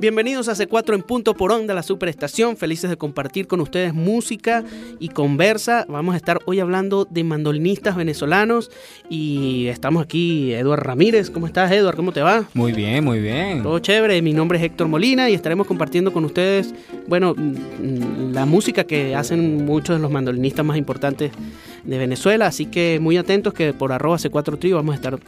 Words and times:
Bienvenidos 0.00 0.48
a 0.48 0.52
C4 0.52 0.94
en 0.94 1.02
punto 1.02 1.34
por 1.34 1.50
onda, 1.50 1.74
la 1.74 1.82
superestación. 1.82 2.56
Felices 2.56 2.88
de 2.88 2.96
compartir 2.96 3.48
con 3.48 3.60
ustedes 3.60 3.92
música 3.92 4.62
y 5.00 5.08
conversa. 5.08 5.86
Vamos 5.88 6.14
a 6.14 6.16
estar 6.16 6.38
hoy 6.44 6.60
hablando 6.60 7.04
de 7.04 7.24
mandolinistas 7.24 7.96
venezolanos 7.96 8.70
y 9.10 9.66
estamos 9.66 10.04
aquí, 10.04 10.52
Eduard 10.54 10.84
Ramírez. 10.84 11.30
¿Cómo 11.30 11.48
estás, 11.48 11.72
Eduard? 11.72 11.96
¿Cómo 11.96 12.12
te 12.12 12.20
va? 12.20 12.44
Muy 12.54 12.70
bien, 12.70 13.02
muy 13.02 13.18
bien. 13.18 13.64
Todo 13.64 13.80
chévere. 13.80 14.22
Mi 14.22 14.32
nombre 14.32 14.58
es 14.58 14.64
Héctor 14.64 14.86
Molina 14.86 15.28
y 15.30 15.34
estaremos 15.34 15.66
compartiendo 15.66 16.12
con 16.12 16.24
ustedes, 16.24 16.72
bueno, 17.08 17.34
mm, 17.36 18.32
la 18.32 18.46
música 18.46 18.84
que 18.84 19.16
hacen 19.16 19.64
muchos 19.64 19.96
de 19.96 20.02
los 20.02 20.12
mandolinistas 20.12 20.64
más 20.64 20.76
importantes 20.76 21.32
de 21.84 21.98
Venezuela. 21.98 22.46
Así 22.46 22.66
que 22.66 22.98
muy 23.00 23.16
atentos 23.16 23.54
que 23.54 23.72
por 23.72 23.92
arroba 23.92 24.16
C4 24.16 24.58
Trio 24.58 24.76
vamos 24.76 24.92
a 24.92 24.96
estar 24.96 25.18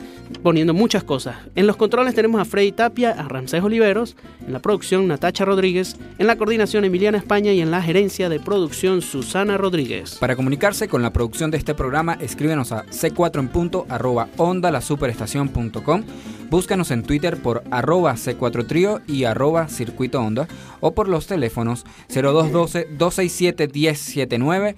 poniendo 0.42 0.74
muchas 0.74 1.04
cosas. 1.04 1.36
En 1.54 1.66
los 1.66 1.76
controles 1.76 2.14
tenemos 2.14 2.40
a 2.40 2.44
Freddy 2.44 2.72
Tapia, 2.72 3.10
a 3.10 3.28
Ramsés 3.28 3.62
Oliveros, 3.62 4.16
en 4.46 4.52
la 4.52 4.60
producción 4.60 5.06
Natacha 5.08 5.44
Rodríguez, 5.44 5.96
en 6.18 6.26
la 6.26 6.36
coordinación 6.36 6.84
Emiliana 6.84 7.18
España 7.18 7.52
y 7.52 7.60
en 7.60 7.70
la 7.70 7.82
gerencia 7.82 8.28
de 8.28 8.40
producción 8.40 9.02
Susana 9.02 9.58
Rodríguez. 9.58 10.16
Para 10.16 10.36
comunicarse 10.36 10.88
con 10.88 11.02
la 11.02 11.12
producción 11.12 11.50
de 11.50 11.58
este 11.58 11.74
programa, 11.74 12.16
escríbenos 12.20 12.72
a 12.72 12.84
c4 12.86 13.40
en 13.40 13.48
punto 13.48 13.86
arroba 13.88 14.28
onda 14.36 14.70
la 14.70 14.80
superestación.com. 14.80 16.04
Búscanos 16.50 16.90
en 16.90 17.04
Twitter 17.04 17.40
por 17.40 17.62
arroba 17.70 18.14
C4 18.14 18.66
Trío 18.66 19.00
y 19.06 19.22
arroba 19.22 19.68
Circuito 19.68 20.20
Onda 20.20 20.48
o 20.80 20.94
por 20.94 21.08
los 21.08 21.28
teléfonos 21.28 21.84
0212-267-1079, 22.08 24.74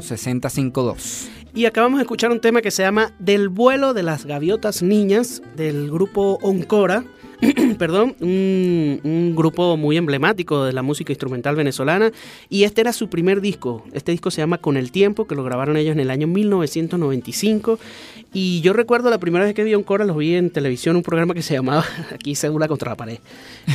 0212-201-6052. 0.00 1.28
Y 1.54 1.64
acabamos 1.64 1.98
de 1.98 2.02
escuchar 2.02 2.30
un 2.32 2.40
tema 2.40 2.60
que 2.60 2.70
se 2.70 2.82
llama 2.82 3.14
Del 3.18 3.48
vuelo 3.48 3.94
de 3.94 4.02
las 4.02 4.26
gaviotas 4.26 4.82
niñas 4.82 5.42
del 5.56 5.90
grupo 5.90 6.38
Oncora. 6.42 7.04
perdón, 7.78 8.14
un, 8.20 9.00
un, 9.04 9.36
grupo 9.36 9.76
muy 9.76 9.96
emblemático 9.96 10.64
de 10.64 10.72
la 10.72 10.82
música 10.82 11.12
instrumental 11.12 11.56
venezolana 11.56 12.10
y 12.48 12.64
este 12.64 12.80
era 12.80 12.92
su 12.92 13.08
primer 13.08 13.40
disco. 13.40 13.84
Este 13.92 14.12
disco 14.12 14.30
se 14.30 14.40
llama 14.40 14.58
Con 14.58 14.76
el 14.76 14.90
Tiempo, 14.90 15.26
que 15.26 15.34
lo 15.34 15.44
grabaron 15.44 15.76
ellos 15.76 15.92
en 15.92 16.00
el 16.00 16.10
año 16.10 16.26
1995 16.26 17.78
y 18.32 18.60
yo 18.60 18.72
recuerdo 18.72 19.08
la 19.10 19.18
primera 19.18 19.44
vez 19.44 19.54
que 19.54 19.64
vi 19.64 19.72
a 19.72 19.78
Oncora, 19.78 20.04
los 20.04 20.16
vi 20.16 20.34
en 20.34 20.50
televisión, 20.50 20.96
un 20.96 21.02
programa 21.02 21.34
que 21.34 21.42
se 21.42 21.54
llamaba, 21.54 21.84
aquí 22.14 22.34
segura 22.34 22.68
contra 22.68 22.90
la 22.90 22.96
pared, 22.96 23.18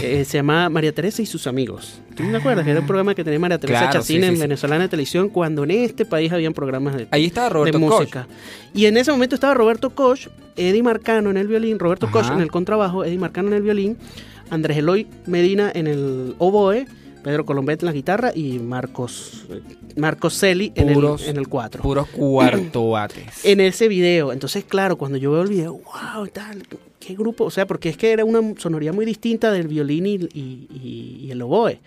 eh, 0.01 0.25
se 0.25 0.37
llamaba 0.37 0.69
María 0.69 0.91
Teresa 0.91 1.21
y 1.21 1.25
sus 1.25 1.47
amigos. 1.47 1.99
¿Tú 2.15 2.23
me 2.23 2.37
acuerdas? 2.37 2.67
Era 2.67 2.79
un 2.79 2.85
programa 2.85 3.15
que 3.15 3.23
tenía 3.23 3.39
María 3.39 3.57
Teresa 3.57 3.79
Claro, 3.79 3.93
Chacín 3.93 4.21
sí, 4.21 4.27
en 4.27 4.35
sí. 4.35 4.41
Venezolana 4.41 4.83
de 4.83 4.89
Televisión 4.89 5.29
cuando 5.29 5.63
en 5.63 5.71
este 5.71 6.05
país 6.05 6.31
habían 6.31 6.53
programas 6.53 6.95
de, 6.95 7.07
Ahí 7.11 7.25
estaba 7.25 7.49
Roberto 7.49 7.79
de 7.79 7.87
Koch. 7.87 8.15
Y 8.73 8.85
en 8.85 8.97
ese 8.97 9.11
momento 9.11 9.35
estaba 9.35 9.53
Roberto 9.53 9.89
Koch, 9.89 10.27
Eddie 10.55 10.83
Marcano 10.83 11.29
en 11.29 11.37
el 11.37 11.47
violín, 11.47 11.79
Roberto 11.79 12.07
Ajá. 12.07 12.21
Koch 12.21 12.31
en 12.31 12.41
el 12.41 12.51
contrabajo, 12.51 13.03
Eddie 13.03 13.17
Marcano 13.17 13.49
en 13.51 13.57
el 13.57 13.63
violín, 13.63 13.97
Andrés 14.49 14.77
Eloy 14.77 15.07
Medina 15.27 15.71
en 15.73 15.87
el 15.87 16.35
oboe, 16.39 16.85
Pedro 17.23 17.45
Colombet 17.45 17.81
en 17.83 17.85
la 17.85 17.91
guitarra 17.93 18.31
y 18.35 18.57
Marcos, 18.59 19.45
Marcos 19.95 20.33
Celi 20.39 20.71
en 20.75 20.89
el, 20.89 21.05
en 21.27 21.37
el 21.37 21.47
cuatro. 21.47 21.83
Puros 21.83 22.07
cuartoates. 22.09 23.45
En 23.45 23.59
ese 23.59 23.87
video. 23.87 24.33
Entonces, 24.33 24.63
claro, 24.63 24.97
cuando 24.97 25.17
yo 25.17 25.31
veo 25.31 25.43
el 25.43 25.49
video, 25.49 25.73
wow, 25.73 26.27
tal, 26.33 26.63
qué 26.99 27.13
grupo. 27.13 27.43
O 27.45 27.51
sea, 27.51 27.67
porque 27.67 27.89
es 27.89 27.97
que 27.97 28.11
era 28.11 28.25
una 28.25 28.41
sonoría 28.59 28.91
muy 28.91 29.05
distinta 29.05 29.51
del 29.51 29.67
violín 29.67 30.05
y, 30.07 30.15
y- 30.33 30.67
y- 30.73 31.25
y 31.27 31.31
el 31.31 31.41
oboe. 31.43 31.79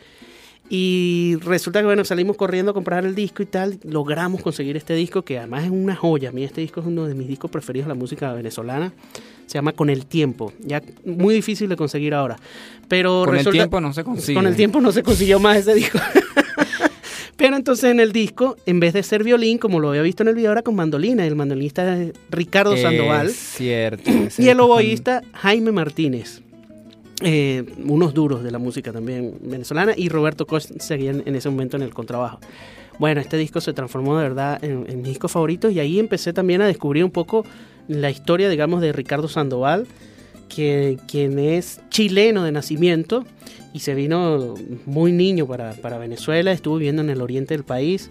Y 0.71 1.37
resulta 1.43 1.81
que, 1.81 1.87
bueno, 1.87 2.05
salimos 2.05 2.37
corriendo 2.37 2.71
a 2.71 2.75
comprar 2.75 3.05
el 3.05 3.15
disco 3.15 3.43
y 3.43 3.47
tal. 3.47 3.79
Logramos 3.85 4.41
conseguir 4.41 4.77
este 4.77 4.95
disco, 4.95 5.23
que 5.23 5.39
además 5.39 5.65
es 5.65 5.71
una 5.71 5.95
joya. 5.95 6.31
A 6.31 6.33
mí 6.33 6.43
este 6.43 6.61
disco 6.63 6.81
es 6.81 6.87
uno 6.87 7.05
de 7.07 7.15
mis 7.15 7.29
discos 7.29 7.51
preferidos 7.51 7.87
de 7.87 7.95
la 7.95 7.99
música 7.99 8.33
venezolana. 8.33 8.93
Se 9.47 9.55
llama 9.59 9.73
Con 9.73 9.91
el 9.91 10.07
Tiempo. 10.07 10.53
Ya 10.61 10.83
muy 11.05 11.35
difícil 11.35 11.69
de 11.69 11.77
conseguir 11.77 12.15
ahora. 12.15 12.37
Pero 12.89 13.25
Con 13.27 13.37
el 13.37 13.47
tiempo 13.49 13.81
no 13.81 13.93
se 13.93 14.05
consigue. 14.05 14.35
con 14.35 14.47
el 14.47 14.57
tiempo 14.57 14.81
no 14.81 14.93
se 14.93 15.03
consiguió 15.03 15.39
más 15.41 15.59
ese 15.59 15.75
disco. 15.75 15.99
Pero 17.37 17.57
entonces 17.57 17.91
en 17.91 17.99
el 17.99 18.13
disco, 18.13 18.57
en 18.65 18.79
vez 18.79 18.93
de 18.93 19.03
ser 19.03 19.25
violín, 19.25 19.59
como 19.59 19.81
lo 19.81 19.89
había 19.89 20.03
visto 20.03 20.23
en 20.23 20.29
el 20.29 20.35
video, 20.37 20.53
era 20.53 20.63
con 20.63 20.77
mandolina. 20.77 21.27
El 21.27 21.35
mandolinista 21.35 22.01
es 22.01 22.13
Ricardo 22.31 22.77
Sandoval. 22.77 23.27
Es 23.29 23.37
cierto. 23.37 24.03
es 24.09 24.15
Y 24.15 24.21
el 24.21 24.31
cierto. 24.31 24.65
oboísta 24.67 25.23
Jaime 25.33 25.73
Martínez. 25.73 26.43
Eh, 27.23 27.65
unos 27.85 28.13
duros 28.15 28.43
de 28.45 28.51
la 28.51 28.59
música 28.59 28.93
también 28.93 29.35
venezolana. 29.43 29.95
Y 29.97 30.09
Roberto 30.09 30.47
Koch 30.47 30.63
seguía 30.79 31.11
en, 31.11 31.23
en 31.27 31.35
ese 31.35 31.51
momento 31.51 31.77
en 31.77 31.83
el 31.83 31.93
contrabajo. 31.93 32.39
Bueno, 33.01 33.21
este 33.21 33.37
disco 33.37 33.61
se 33.61 33.73
transformó 33.73 34.17
de 34.17 34.23
verdad 34.23 34.63
en, 34.65 34.87
en 34.89 35.03
mi 35.03 35.09
disco 35.09 35.27
favorito. 35.29 35.69
Y 35.71 35.81
ahí 35.81 35.99
empecé 35.99 36.33
también 36.33 36.63
a 36.63 36.67
descubrir 36.69 37.05
un 37.05 37.11
poco 37.11 37.45
la 37.89 38.11
historia, 38.11 38.49
digamos, 38.49 38.81
de 38.81 38.93
Ricardo 38.93 39.29
Sandoval. 39.29 39.87
Que, 40.47 40.99
quien 41.09 41.39
es 41.41 41.81
chileno 41.89 42.45
de 42.45 42.53
nacimiento 42.53 43.25
y 43.73 43.81
se 43.81 43.95
vino 43.95 44.55
muy 44.87 45.11
niño 45.11 45.49
para, 45.49 45.73
para 45.73 45.99
Venezuela, 45.99 46.53
estuvo 46.53 46.77
viviendo 46.77 47.03
en 47.03 47.11
el 47.11 47.21
oriente 47.21 47.55
del 47.55 47.65
país 47.65 48.11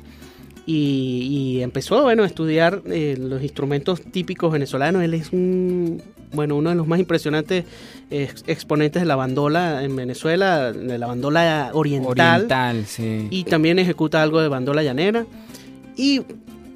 y, 0.65 1.27
y 1.29 1.61
empezó 1.61 2.01
bueno, 2.01 2.23
a 2.23 2.25
estudiar 2.25 2.81
eh, 2.87 3.15
los 3.17 3.41
instrumentos 3.41 4.01
típicos 4.01 4.51
venezolanos. 4.51 5.03
Él 5.03 5.13
es 5.13 5.31
un, 5.31 6.01
bueno, 6.33 6.57
uno 6.57 6.71
de 6.71 6.75
los 6.75 6.85
más 6.85 6.99
impresionantes 6.99 7.63
ex- 8.09 8.43
exponentes 8.47 9.03
de 9.03 9.07
la 9.07 9.15
bandola 9.15 9.81
en 9.83 9.95
Venezuela, 9.95 10.73
de 10.73 10.97
la 10.97 11.07
bandola 11.07 11.69
oriental, 11.73 12.41
Oriental, 12.41 12.85
sí. 12.87 13.27
y 13.29 13.45
también 13.45 13.79
ejecuta 13.79 14.21
algo 14.21 14.41
de 14.41 14.49
bandola 14.49 14.83
llanera. 14.83 15.25
Y 15.95 16.23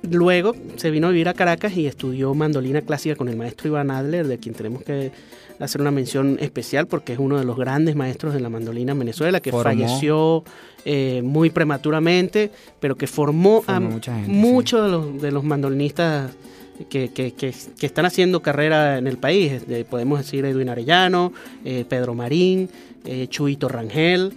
luego 0.03 0.55
se 0.77 0.91
vino 0.91 1.07
a 1.07 1.11
vivir 1.11 1.29
a 1.29 1.33
Caracas 1.33 1.75
y 1.77 1.87
estudió 1.87 2.33
mandolina 2.33 2.81
clásica 2.81 3.15
con 3.15 3.27
el 3.29 3.35
maestro 3.35 3.67
Iván 3.69 3.91
Adler, 3.91 4.27
de 4.27 4.37
quien 4.37 4.55
tenemos 4.55 4.83
que 4.83 5.11
hacer 5.59 5.81
una 5.81 5.91
mención 5.91 6.37
especial 6.39 6.85
porque 6.87 7.13
es 7.13 7.19
uno 7.19 7.37
de 7.39 7.43
los 7.45 7.57
grandes 7.57 7.95
maestros 7.95 8.33
de 8.33 8.39
la 8.39 8.49
mandolina 8.49 8.91
en 8.91 8.99
Venezuela, 8.99 9.39
que 9.39 9.51
Formó. 9.51 9.63
falleció 9.63 10.43
eh, 10.85 11.21
muy 11.23 11.49
prematuramente, 11.49 12.51
pero 12.79 12.95
que 12.95 13.07
formó, 13.07 13.63
a 13.67 13.73
Formó 13.75 13.89
mucha 13.91 14.13
gente, 14.15 14.31
sí. 14.31 14.37
muchos 14.37 14.83
de, 14.85 14.91
los, 14.91 15.21
de 15.21 15.31
los 15.31 15.43
mandolinistas 15.43 16.31
que, 16.89 17.09
que- 17.09 17.33
que- 17.33 17.53
que 17.79 17.85
están 17.87 18.05
haciendo 18.05 18.41
carrera 18.41 18.99
en 18.99 19.07
el 19.07 19.17
país. 19.17 19.51
Este, 19.51 19.83
podemos 19.83 20.19
decir 20.19 20.45
Edwin 20.45 20.69
Arellano, 20.69 21.33
eh, 21.65 21.85
Pedro 21.89 22.13
Marín, 22.13 22.69
eh, 23.03 23.25
Chuito 23.27 23.67
Rangel. 23.67 24.33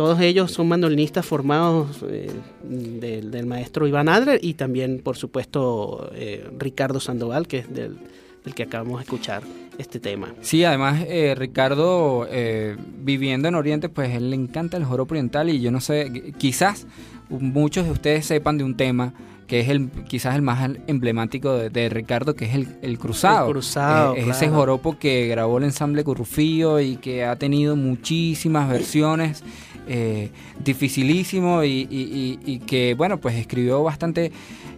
Todos 0.00 0.18
ellos 0.22 0.50
son 0.50 0.66
mandolinistas 0.66 1.26
formados 1.26 1.98
eh, 2.08 2.30
del, 2.64 3.30
del 3.30 3.44
maestro 3.44 3.86
Iván 3.86 4.08
Adler 4.08 4.38
y 4.42 4.54
también, 4.54 5.02
por 5.04 5.18
supuesto, 5.18 6.10
eh, 6.14 6.48
Ricardo 6.58 7.00
Sandoval, 7.00 7.46
que 7.46 7.58
es 7.58 7.74
del, 7.74 7.98
del 8.42 8.54
que 8.54 8.62
acabamos 8.62 9.00
de 9.00 9.04
escuchar 9.04 9.42
este 9.76 10.00
tema. 10.00 10.28
Sí, 10.40 10.64
además 10.64 11.04
eh, 11.06 11.34
Ricardo, 11.36 12.26
eh, 12.30 12.78
viviendo 13.04 13.46
en 13.48 13.56
Oriente, 13.56 13.90
pues 13.90 14.14
él 14.14 14.30
le 14.30 14.36
encanta 14.36 14.78
el 14.78 14.84
joropo 14.86 15.12
oriental 15.12 15.50
y 15.50 15.60
yo 15.60 15.70
no 15.70 15.82
sé, 15.82 16.10
qu- 16.10 16.34
quizás 16.38 16.86
muchos 17.28 17.84
de 17.84 17.90
ustedes 17.90 18.24
sepan 18.24 18.56
de 18.56 18.64
un 18.64 18.78
tema 18.78 19.12
que 19.46 19.60
es 19.60 19.68
el 19.68 19.90
quizás 20.08 20.34
el 20.36 20.42
más 20.42 20.70
emblemático 20.86 21.52
de, 21.54 21.68
de 21.70 21.88
Ricardo, 21.90 22.34
que 22.36 22.44
es 22.46 22.54
el, 22.54 22.68
el 22.82 22.98
cruzado. 22.98 23.46
El 23.48 23.52
cruzado, 23.52 24.14
Eh, 24.14 24.20
es 24.20 24.28
ese 24.28 24.46
claro. 24.46 24.54
joropo 24.60 24.98
que 24.98 25.26
grabó 25.26 25.58
el 25.58 25.64
ensamble 25.64 26.04
Currufío 26.04 26.80
y 26.80 26.96
que 26.96 27.24
ha 27.24 27.36
tenido 27.36 27.74
muchísimas 27.76 28.68
versiones, 28.70 29.42
eh, 29.92 30.30
dificilísimo 30.62 31.64
y, 31.64 31.88
y- 31.90 32.38
y- 32.44 32.52
y 32.54 32.58
que, 32.60 32.94
bueno, 32.94 33.18
pues 33.18 33.34
escribió 33.34 33.82
bastante 33.82 34.30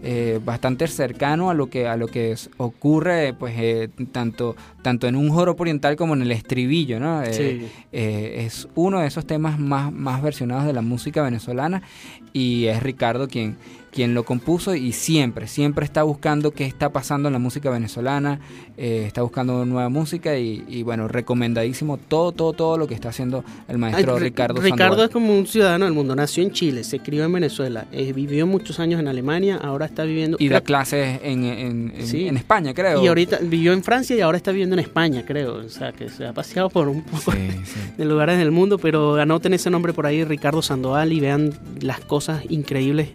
eh, 0.04 0.40
bastante 0.44 0.88
cercano 0.88 1.48
a 1.50 1.54
lo 1.54 1.68
que 1.68 1.86
a 1.86 1.96
lo 1.96 2.08
que 2.08 2.34
ocurre 2.56 3.34
pues 3.34 3.54
eh, 3.56 3.88
tanto 4.10 4.56
tanto 4.82 5.06
en 5.06 5.14
un 5.14 5.28
joropo 5.30 5.62
oriental 5.62 5.94
como 5.94 6.14
en 6.14 6.22
el 6.22 6.32
estribillo 6.32 6.98
no 6.98 7.22
Sí. 7.30 7.66
eh, 7.92 8.42
es 8.46 8.66
uno 8.74 8.98
de 9.00 9.06
esos 9.06 9.26
temas 9.26 9.60
más 9.60 9.92
más 9.92 10.20
versionados 10.20 10.64
de 10.66 10.72
la 10.72 10.82
música 10.82 11.22
venezolana 11.22 11.82
y 12.32 12.64
es 12.64 12.82
Ricardo 12.82 13.28
quien 13.28 13.56
quien 13.92 14.14
lo 14.14 14.24
compuso 14.24 14.74
y 14.74 14.92
siempre 14.92 15.46
siempre 15.46 15.84
está 15.84 16.02
buscando 16.02 16.50
qué 16.52 16.64
está 16.64 16.88
pasando 16.90 17.28
en 17.28 17.34
la 17.34 17.38
música 17.38 17.68
venezolana 17.70 18.40
eh, 18.78 19.04
está 19.06 19.20
buscando 19.22 19.64
nueva 19.66 19.88
música 19.90 20.38
y, 20.38 20.64
y, 20.66 20.82
bueno 20.82 21.08
recomendadísimo 21.08 21.98
todo 21.98 22.32
todo 22.32 22.52
todo 22.54 22.78
lo 22.78 22.86
que 22.88 22.94
está 22.94 23.10
haciendo 23.10 23.44
el 23.68 23.76
maestro 23.78 24.14
Ay, 24.14 24.20
Ri- 24.20 24.22
Ricardo 24.24 24.60
Ricardo 24.62 24.78
Sandoval. 24.96 25.04
es 25.08 25.10
como 25.12 25.38
un 25.38 25.46
ciudadano 25.46 25.84
del 25.84 25.94
mundo. 25.94 26.16
Nació 26.16 26.42
en 26.42 26.52
Chile, 26.52 26.84
se 26.84 27.00
crió 27.00 27.24
en 27.24 27.32
Venezuela, 27.32 27.86
eh, 27.92 28.12
vivió 28.14 28.46
muchos 28.46 28.80
años 28.80 28.98
en 28.98 29.08
Alemania, 29.08 29.56
ahora 29.62 29.84
está 29.86 30.04
viviendo. 30.04 30.36
y 30.40 30.48
da 30.48 30.60
clases 30.62 31.20
en, 31.22 31.44
en, 31.44 31.92
en- 31.96 32.06
Sí. 32.06 32.26
en 32.28 32.36
España 32.38 32.72
creo 32.74 33.02
y 33.02 33.06
ahorita 33.06 33.38
vivió 33.42 33.72
en 33.74 33.82
Francia 33.84 34.16
y 34.16 34.20
ahora 34.22 34.38
está 34.38 34.52
viviendo 34.52 34.74
en 34.74 34.80
España, 34.80 35.24
creo. 35.26 35.56
O 35.56 35.68
sea, 35.68 35.92
que 35.92 36.08
se 36.08 36.26
ha 36.26 36.32
paseado 36.32 36.70
por 36.70 36.88
un 36.88 37.02
poco 37.02 37.32
Sí, 37.32 37.38
sí. 37.64 37.80
de 37.98 38.04
lugares 38.06 38.38
del 38.38 38.50
mundo, 38.52 38.78
pero 38.78 39.16
anoten 39.16 39.52
ese 39.54 39.68
nombre 39.70 39.92
por 39.92 40.06
ahí, 40.06 40.24
Ricardo 40.24 40.62
Sandoval, 40.62 41.12
y 41.12 41.20
vean 41.20 41.52
las 41.80 42.00
cosas 42.00 42.42
increíbles 42.48 43.10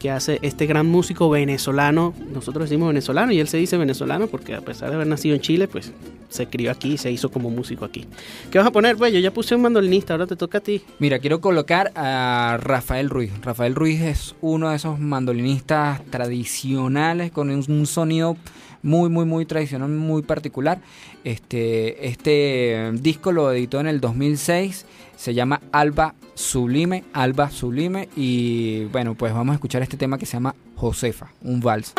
que 0.00 0.10
hace 0.10 0.40
este 0.42 0.66
gran 0.66 0.86
músico 0.86 1.30
venezolano. 1.30 2.12
Nosotros 2.32 2.68
decimos 2.68 2.88
venezolano 2.88 3.30
y 3.30 3.38
él 3.38 3.46
se 3.46 3.58
dice 3.58 3.76
venezolano 3.76 4.26
porque 4.26 4.54
a 4.54 4.62
pesar 4.62 4.88
de 4.88 4.96
haber 4.96 5.06
nacido 5.06 5.36
en 5.36 5.42
Chile, 5.42 5.68
pues 5.68 5.92
se 6.28 6.46
crió 6.46 6.72
aquí 6.72 6.94
y 6.94 6.98
se 6.98 7.12
hizo 7.12 7.30
como 7.30 7.50
músico 7.50 7.84
aquí. 7.84 8.06
¿Qué 8.50 8.58
vas 8.58 8.66
a 8.66 8.72
poner? 8.72 8.96
Pues 8.96 9.12
yo 9.12 9.20
ya 9.20 9.30
puse 9.32 9.54
un 9.54 9.62
mandolinista, 9.62 10.14
ahora 10.14 10.26
te 10.26 10.36
toca 10.36 10.58
a 10.58 10.60
ti. 10.60 10.82
Mira, 10.98 11.18
quiero 11.18 11.40
colocar 11.40 11.92
a 11.94 12.58
Rafael 12.60 13.10
Ruiz. 13.10 13.30
Rafael 13.42 13.74
Ruiz 13.74 14.00
es 14.00 14.34
uno 14.40 14.70
de 14.70 14.76
esos 14.76 14.98
mandolinistas 14.98 16.04
tradicionales 16.06 17.30
con 17.30 17.50
un 17.50 17.86
sonido 17.86 18.36
muy, 18.82 19.08
muy, 19.08 19.24
muy 19.24 19.46
tradicional, 19.46 19.90
muy 19.90 20.22
particular. 20.22 20.80
Este, 21.24 22.08
este 22.08 22.90
disco 22.94 23.32
lo 23.32 23.52
editó 23.52 23.80
en 23.80 23.86
el 23.86 24.00
2006, 24.00 24.86
se 25.16 25.34
llama 25.34 25.60
Alba 25.72 26.14
Sublime, 26.34 27.04
Alba 27.12 27.50
Sublime, 27.50 28.08
y 28.16 28.84
bueno, 28.86 29.14
pues 29.14 29.32
vamos 29.32 29.52
a 29.52 29.54
escuchar 29.54 29.82
este 29.82 29.96
tema 29.96 30.18
que 30.18 30.26
se 30.26 30.34
llama 30.34 30.54
Josefa, 30.76 31.32
un 31.42 31.60
vals. 31.60 31.94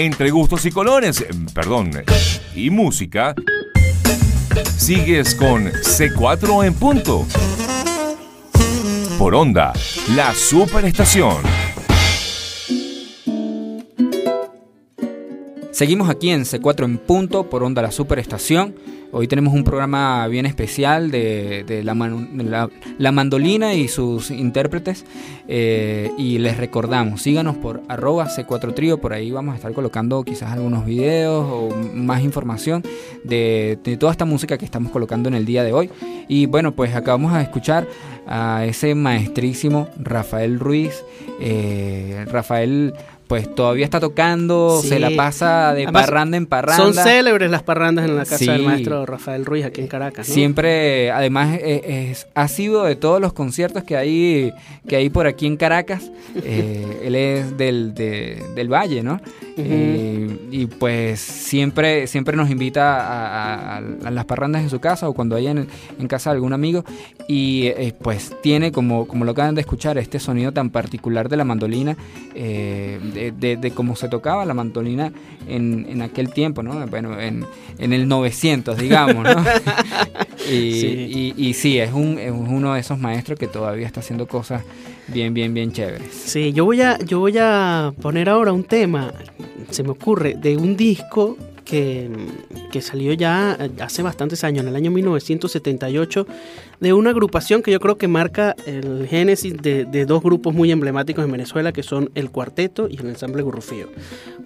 Entre 0.00 0.30
gustos 0.30 0.64
y 0.64 0.70
colores, 0.70 1.26
perdón, 1.52 1.90
y 2.54 2.70
música, 2.70 3.34
sigues 4.78 5.34
con 5.34 5.66
C4 5.70 6.64
en 6.64 6.72
punto. 6.72 7.26
Por 9.18 9.34
onda, 9.34 9.74
la 10.16 10.34
superestación. 10.34 11.59
Seguimos 15.80 16.10
aquí 16.10 16.28
en 16.28 16.42
C4 16.42 16.84
en 16.84 16.98
punto 16.98 17.48
por 17.48 17.62
onda 17.62 17.80
la 17.80 17.90
superestación. 17.90 18.74
Hoy 19.12 19.26
tenemos 19.28 19.54
un 19.54 19.64
programa 19.64 20.28
bien 20.28 20.44
especial 20.44 21.10
de, 21.10 21.82
la, 21.82 23.12
mandolina 23.12 23.72
y 23.72 23.88
sus 23.88 24.30
intérpretes. 24.30 25.06
Eh, 25.48 26.12
y 26.18 26.36
les 26.36 26.58
recordamos, 26.58 27.22
síganos 27.22 27.56
por 27.56 27.80
arroba 27.88 28.28
C4 28.28 28.74
Trío, 28.74 29.00
por 29.00 29.14
ahí 29.14 29.30
vamos 29.30 29.54
a 29.54 29.56
estar 29.56 29.72
colocando 29.72 30.22
quizás 30.22 30.52
algunos 30.52 30.84
videos 30.84 31.46
o 31.48 31.74
más 31.94 32.22
información 32.22 32.82
de, 33.24 33.78
toda 33.98 34.12
esta 34.12 34.26
música 34.26 34.58
que 34.58 34.66
estamos 34.66 34.92
colocando 34.92 35.30
en 35.30 35.34
el 35.34 35.46
día 35.46 35.64
de 35.64 35.72
hoy. 35.72 35.88
Y 36.28 36.44
bueno, 36.44 36.72
pues 36.76 36.94
acabamos 36.94 37.32
de 37.32 37.40
escuchar 37.40 37.88
a 38.26 38.66
ese 38.66 38.94
maestrísimo 38.94 39.88
Rafael 39.98 40.60
Ruiz. 40.60 41.02
Eh, 41.40 42.26
Rafael 42.30 42.92
pues 43.30 43.54
todavía 43.54 43.84
está 43.84 44.00
tocando, 44.00 44.82
se 44.82 44.98
la 44.98 45.08
pasa 45.14 45.72
de 45.72 45.86
parranda 45.86 46.36
en 46.36 46.46
parranda. 46.46 46.82
Son 46.82 46.94
célebres 46.94 47.48
las 47.48 47.62
parrandas 47.62 48.04
en 48.04 48.16
la 48.16 48.24
casa 48.24 48.50
del 48.50 48.64
maestro 48.64 49.06
Rafael 49.06 49.46
Ruiz 49.46 49.64
aquí 49.64 49.80
en 49.80 49.86
Caracas. 49.86 50.26
Siempre, 50.26 51.12
además, 51.12 51.56
e, 51.62 52.10
es, 52.10 52.26
ha 52.34 52.48
sido 52.48 52.82
de 52.82 52.96
todos 52.96 53.20
los 53.20 53.32
conciertos 53.32 53.84
que 53.84 53.96
hay, 53.96 54.52
que 54.88 54.96
hay 54.96 55.10
por 55.10 55.28
aquí 55.28 55.46
en 55.46 55.56
Caracas. 55.56 56.10
Eh, 56.42 57.02
él 57.04 57.16
es 57.16 57.58
del, 57.58 57.92
del 57.92 58.72
Valle, 58.72 59.02
¿no? 59.02 59.20
Eh, 59.56 60.48
y 60.50 60.66
pues 60.66 61.20
siempre, 61.20 62.06
siempre 62.06 62.36
nos 62.36 62.50
invita 62.50 63.76
a, 63.76 63.80
las 63.80 64.24
parrandas 64.24 64.62
en 64.62 64.70
su 64.70 64.80
casa 64.80 65.08
o 65.08 65.12
cuando 65.12 65.34
vaya 65.34 65.50
en, 65.50 66.08
casa 66.08 66.30
de 66.30 66.36
algún 66.36 66.52
amigo. 66.52 66.84
Y 67.28 67.66
eh, 67.66 67.94
pues 68.00 68.32
tiene, 68.42 68.72
como, 68.72 69.06
como 69.06 69.24
lo 69.24 69.32
acaban 69.32 69.54
de 69.54 69.60
escuchar, 69.60 69.98
este 69.98 70.18
sonido 70.18 70.52
tan 70.52 70.70
particular 70.70 71.28
de 71.28 71.36
la 71.36 71.44
mandolina, 71.44 71.96
de, 73.36 73.72
cómo 73.74 73.96
se 73.96 74.08
tocaba 74.08 74.44
la 74.44 74.54
mandolina 74.54 75.12
en, 75.48 76.02
aquel 76.02 76.32
tiempo, 76.32 76.62
¿no? 76.62 76.86
Bueno, 76.86 77.18
en, 77.20 77.44
el 77.78 78.08
900, 78.08 78.78
digamos, 78.78 79.24
¿no? 79.24 79.44
y, 80.50 80.72
sí. 80.72 81.34
Y, 81.36 81.78
es, 81.78 81.92
un, 81.92 82.18
es 82.18 82.32
uno 82.32 82.74
de 82.74 82.80
esos 82.80 82.98
maestros 82.98 83.38
que 83.38 83.46
todavía 83.46 83.86
está 83.86 84.00
haciendo 84.00 84.26
cosas 84.26 84.62
bien, 85.08 85.34
bien, 85.34 85.54
bien 85.54 85.72
chéveres. 85.72 86.12
Sí, 86.12 86.52
yo 86.52 86.64
voy 86.64 86.80
a, 86.82 86.98
yo 86.98 87.18
voy 87.20 87.36
a 87.38 87.92
poner 88.00 88.28
ahora 88.28 88.52
un 88.52 88.64
tema 88.64 89.12
se 89.70 89.82
me 89.82 89.90
ocurre, 89.90 90.34
de 90.34 90.56
un 90.56 90.76
disco 90.76 91.36
que, 91.70 92.80
salió 92.80 93.12
ya 93.12 93.56
hace 93.80 94.02
bastantes 94.02 94.42
años, 94.42 94.62
en 94.62 94.68
el 94.68 94.76
año 94.76 94.90
1978, 94.90 96.26
de 96.80 96.92
una 96.92 97.10
agrupación 97.10 97.62
que 97.62 97.70
yo 97.70 97.78
creo 97.78 97.96
que 97.96 98.08
marca 98.08 98.56
el 98.66 99.06
génesis 99.06 99.56
de, 99.56 99.84
de 99.84 100.06
dos 100.06 100.22
grupos 100.22 100.54
muy 100.54 100.72
emblemáticos 100.72 101.24
en 101.24 101.30
Venezuela, 101.30 101.72
que 101.72 101.82
son 101.82 102.10
el 102.14 102.30
Cuarteto 102.30 102.88
y 102.88 102.96
el 102.96 103.06
Ensamble 103.06 103.42
Gurrufío. 103.42 103.88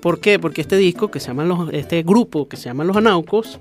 ¿Por 0.02 0.20
qué? 0.20 0.38
Porque 0.38 0.60
este 0.60 0.76
disco, 0.76 1.10
que 1.10 1.20
se 1.20 1.28
llama 1.28 1.44
los, 1.44 1.72
este 1.72 2.02
grupo 2.02 2.48
que 2.48 2.56
se 2.56 2.64
llama 2.64 2.84
Los 2.84 2.96
Anaucos, 2.96 3.58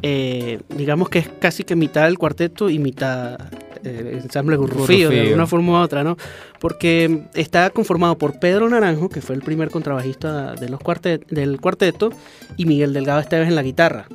eh, 0.00 0.60
digamos 0.74 1.10
que 1.10 1.18
es 1.18 1.28
casi 1.28 1.64
que 1.64 1.76
mitad 1.76 2.04
del 2.04 2.18
cuarteto 2.18 2.70
y 2.70 2.78
mitad 2.78 3.38
eh, 3.84 4.20
ensamble 4.22 4.56
Gurrufío, 4.56 5.10
de 5.10 5.34
una 5.34 5.46
forma 5.46 5.72
u 5.72 5.82
otra, 5.82 6.04
¿no? 6.04 6.16
Porque 6.60 7.24
está 7.34 7.70
conformado 7.70 8.16
por 8.16 8.38
Pedro 8.38 8.68
Naranjo, 8.68 9.08
que 9.08 9.20
fue 9.20 9.34
el 9.34 9.42
primer 9.42 9.70
contrabajista 9.70 10.54
de 10.54 10.68
los 10.68 10.80
cuartet 10.80 11.26
del 11.28 11.60
cuarteto, 11.60 12.10
y 12.56 12.66
Miguel 12.66 12.92
Delgado 12.92 13.20
Esteves 13.20 13.48
en 13.48 13.54
la 13.54 13.62
guitarra. 13.62 14.06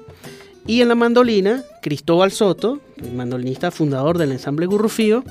Y 0.65 0.81
en 0.81 0.89
la 0.89 0.95
mandolina, 0.95 1.63
Cristóbal 1.81 2.31
Soto, 2.31 2.79
el 3.01 3.13
mandolinista 3.13 3.71
fundador 3.71 4.17
del 4.17 4.33
ensamble 4.33 4.65
Gurrufío, 4.65 5.23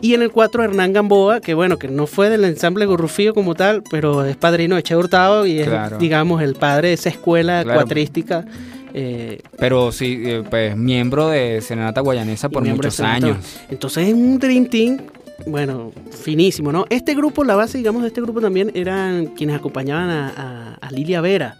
y 0.00 0.14
en 0.14 0.22
el 0.22 0.32
4 0.32 0.64
Hernán 0.64 0.92
Gamboa, 0.92 1.40
que 1.40 1.54
bueno, 1.54 1.78
que 1.78 1.86
no 1.86 2.08
fue 2.08 2.28
del 2.28 2.44
ensamble 2.44 2.86
Gurrufío 2.86 3.34
como 3.34 3.54
tal, 3.54 3.84
pero 3.88 4.24
es 4.24 4.36
padrino 4.36 4.74
de 4.74 4.82
Che 4.82 4.96
Hurtado 4.96 5.46
y 5.46 5.60
es, 5.60 5.68
digamos, 6.00 6.42
el 6.42 6.54
padre 6.56 6.88
de 6.88 6.94
esa 6.94 7.08
escuela 7.08 7.62
cuatrística 7.64 8.44
eh, 8.94 9.40
Pero 9.58 9.92
sí, 9.92 10.22
eh, 10.24 10.42
pues 10.48 10.76
miembro 10.76 11.28
de 11.28 11.60
Serenata 11.60 12.00
Guayanesa 12.00 12.48
por 12.48 12.64
muchos 12.64 13.00
años. 13.00 13.36
Entonces 13.70 14.08
es 14.08 14.14
un 14.14 14.38
Dream 14.38 14.66
Team, 14.66 14.98
bueno, 15.46 15.92
finísimo, 16.10 16.72
¿no? 16.72 16.86
Este 16.90 17.14
grupo, 17.14 17.44
la 17.44 17.56
base, 17.56 17.78
digamos, 17.78 18.02
de 18.02 18.08
este 18.08 18.20
grupo 18.20 18.40
también 18.40 18.70
eran 18.74 19.26
quienes 19.26 19.56
acompañaban 19.56 20.10
a, 20.10 20.78
Lilia 20.90 21.20
Vera. 21.22 21.56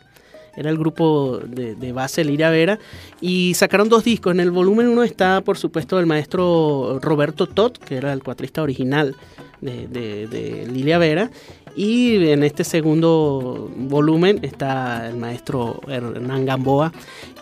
Era 0.55 0.69
el 0.69 0.77
grupo 0.77 1.41
de, 1.47 1.93
base 1.93 2.23
Lilia 2.23 2.51
Vera. 2.51 2.79
Y 3.23 3.55
sacaron 3.55 3.89
dos 3.89 4.05
discos. 4.05 4.35
En 4.35 4.41
el 4.41 4.51
volumen 4.51 4.89
uno 4.89 5.03
está, 5.03 5.41
por 5.41 5.57
supuesto, 5.57 5.99
el 5.99 6.05
maestro 6.05 6.99
Roberto 7.01 7.47
Todd, 7.47 7.73
que 7.73 7.97
era 7.97 8.13
el 8.13 8.23
cuatrista 8.23 8.63
original 8.63 9.17
de, 9.63 9.87
de 9.87 10.69
Lilia 10.71 10.99
Vera. 10.99 11.31
Y 11.75 12.29
en 12.29 12.43
este 12.43 12.65
segundo 12.65 13.71
volumen 13.77 14.41
está 14.43 15.09
el 15.09 15.17
maestro 15.17 15.81
Hernán 15.89 16.45
Gamboa. 16.45 16.93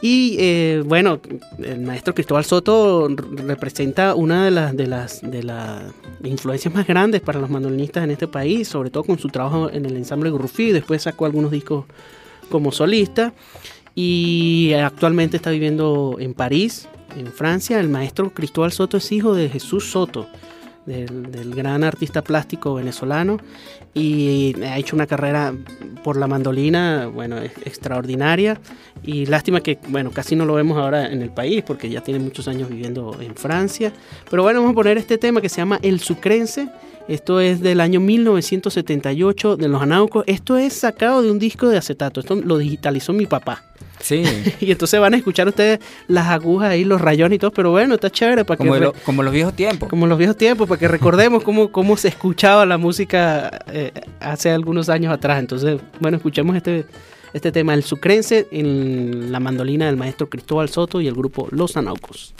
Y 0.00 0.36
eh, 0.38 0.82
bueno, 0.86 1.20
el 1.58 1.80
maestro 1.80 2.14
Cristóbal 2.14 2.44
Soto 2.44 3.08
representa 3.08 4.14
una 4.14 4.44
de 4.44 4.50
las, 4.50 4.76
de, 4.76 4.86
las, 4.86 5.20
de 5.22 5.42
las 5.42 5.82
influencias 6.22 6.72
más 6.72 6.86
grandes 6.86 7.20
para 7.20 7.40
los 7.40 7.50
mandolinistas 7.50 8.04
en 8.04 8.12
este 8.12 8.28
país, 8.28 8.68
sobre 8.68 8.90
todo 8.90 9.04
con 9.04 9.18
su 9.18 9.28
trabajo 9.28 9.68
en 9.70 9.84
el 9.84 9.96
ensamble 9.96 10.30
Gruffy. 10.30 10.70
Después 10.70 11.02
sacó 11.02 11.26
algunos 11.26 11.50
discos 11.50 11.86
como 12.50 12.70
solista. 12.70 13.32
Y 13.96 14.72
actualmente 14.74 15.36
está 15.36 15.50
viviendo 15.50 16.16
en 16.20 16.34
París, 16.34 16.88
en 17.16 17.26
Francia. 17.26 17.80
El 17.80 17.88
maestro 17.88 18.32
Cristóbal 18.32 18.70
Soto 18.70 18.96
es 18.98 19.10
hijo 19.10 19.34
de 19.34 19.48
Jesús 19.48 19.90
Soto 19.90 20.28
del, 20.86 21.54
gran 21.54 21.84
artista 21.84 22.22
plástico 22.22 22.74
venezolano 22.74 23.38
y 23.94 24.54
ha 24.62 24.78
hecho 24.78 24.96
una 24.96 25.06
carrera 25.06 25.52
por 26.02 26.16
la 26.16 26.26
mandolina, 26.26 27.06
bueno, 27.06 27.36
extraordinaria 27.38 28.60
y 29.02 29.26
lástima 29.26 29.60
que, 29.60 29.78
bueno, 29.88 30.10
casi 30.10 30.36
no 30.36 30.44
lo 30.44 30.54
vemos 30.54 30.78
ahora 30.78 31.10
en 31.10 31.22
el 31.22 31.30
país 31.30 31.62
porque 31.66 31.88
ya 31.88 32.02
tiene 32.02 32.20
muchos 32.20 32.48
años 32.48 32.68
viviendo 32.68 33.16
en 33.20 33.34
Francia. 33.34 33.92
Pero 34.30 34.42
bueno, 34.42 34.60
vamos 34.60 34.72
a 34.72 34.76
poner 34.76 34.98
este 34.98 35.18
tema 35.18 35.40
que 35.40 35.48
se 35.48 35.56
llama 35.56 35.78
El 35.82 36.00
Sucrense. 36.00 36.68
Esto 37.08 37.40
es 37.40 37.60
del 37.60 37.80
año 37.80 37.98
1978 38.00 39.56
de 39.56 39.68
Los 39.68 39.82
Anaucos. 39.82 40.24
Esto 40.26 40.56
es 40.56 40.74
sacado 40.74 41.22
de 41.22 41.30
un 41.30 41.38
disco 41.38 41.68
de 41.68 41.76
acetato. 41.76 42.20
Esto 42.20 42.36
lo 42.36 42.58
digitalizó 42.58 43.12
mi 43.12 43.26
papá. 43.26 43.69
Sí. 44.00 44.24
y 44.60 44.70
entonces 44.70 44.98
van 45.00 45.14
a 45.14 45.16
escuchar 45.16 45.48
ustedes 45.48 45.78
las 46.08 46.28
agujas 46.28 46.70
ahí, 46.70 46.84
los 46.84 47.00
rayones 47.00 47.36
y 47.36 47.38
todo, 47.38 47.52
pero 47.52 47.70
bueno, 47.70 47.94
está 47.94 48.10
chévere 48.10 48.44
para 48.44 48.58
como 48.58 48.72
que... 48.74 48.92
como 49.04 49.22
los 49.22 49.32
viejos 49.32 49.54
tiempos. 49.54 49.88
Como 49.88 50.06
los 50.06 50.18
viejos 50.18 50.36
tiempos, 50.36 50.68
para 50.68 50.78
que 50.78 50.88
recordemos 50.88 51.42
cómo, 51.42 51.70
cómo 51.70 51.96
se 51.96 52.08
escuchaba 52.08 52.66
la 52.66 52.78
música 52.78 53.60
eh, 53.72 53.92
hace 54.20 54.50
algunos 54.50 54.88
años 54.88 55.12
atrás. 55.12 55.38
Entonces, 55.38 55.80
bueno, 56.00 56.16
escuchemos 56.16 56.56
este, 56.56 56.86
este 57.32 57.52
tema, 57.52 57.74
el 57.74 57.84
sucrense, 57.84 58.48
en 58.50 59.30
la 59.30 59.40
mandolina 59.40 59.86
del 59.86 59.96
maestro 59.96 60.28
Cristóbal 60.28 60.68
Soto 60.68 61.00
y 61.00 61.06
el 61.06 61.14
grupo 61.14 61.48
Los 61.50 61.76
Anaucos. 61.76 62.34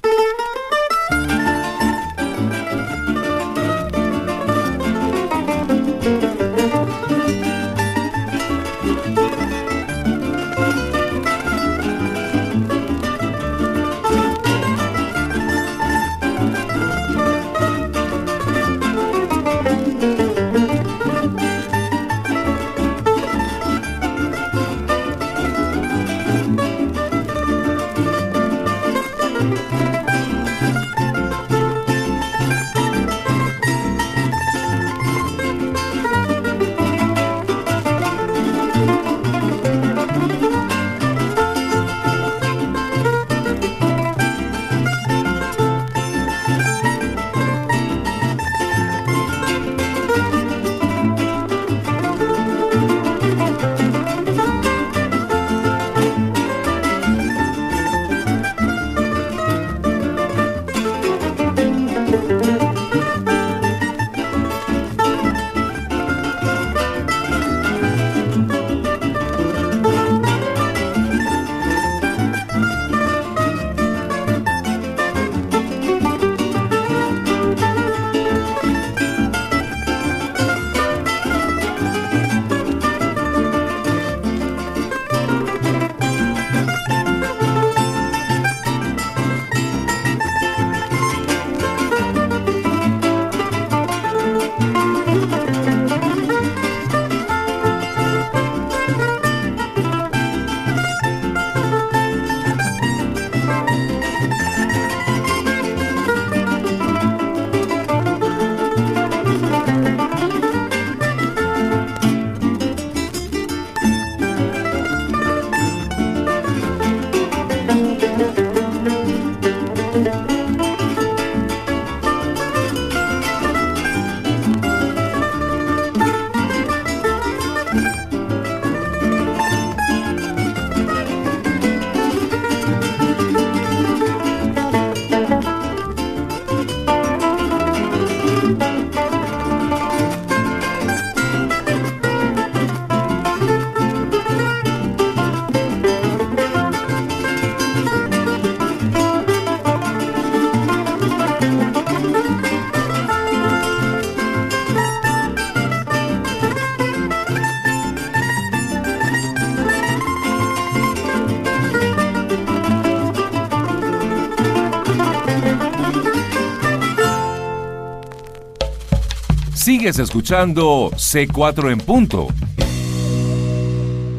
Escuchando 169.98 170.90
C4 170.92 171.72
en 171.72 171.79
punto. 171.79 172.29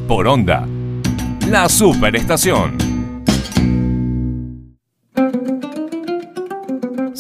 Por 0.07 0.27
onda. 0.27 0.67
La 1.47 1.69
superestación. 1.69 2.80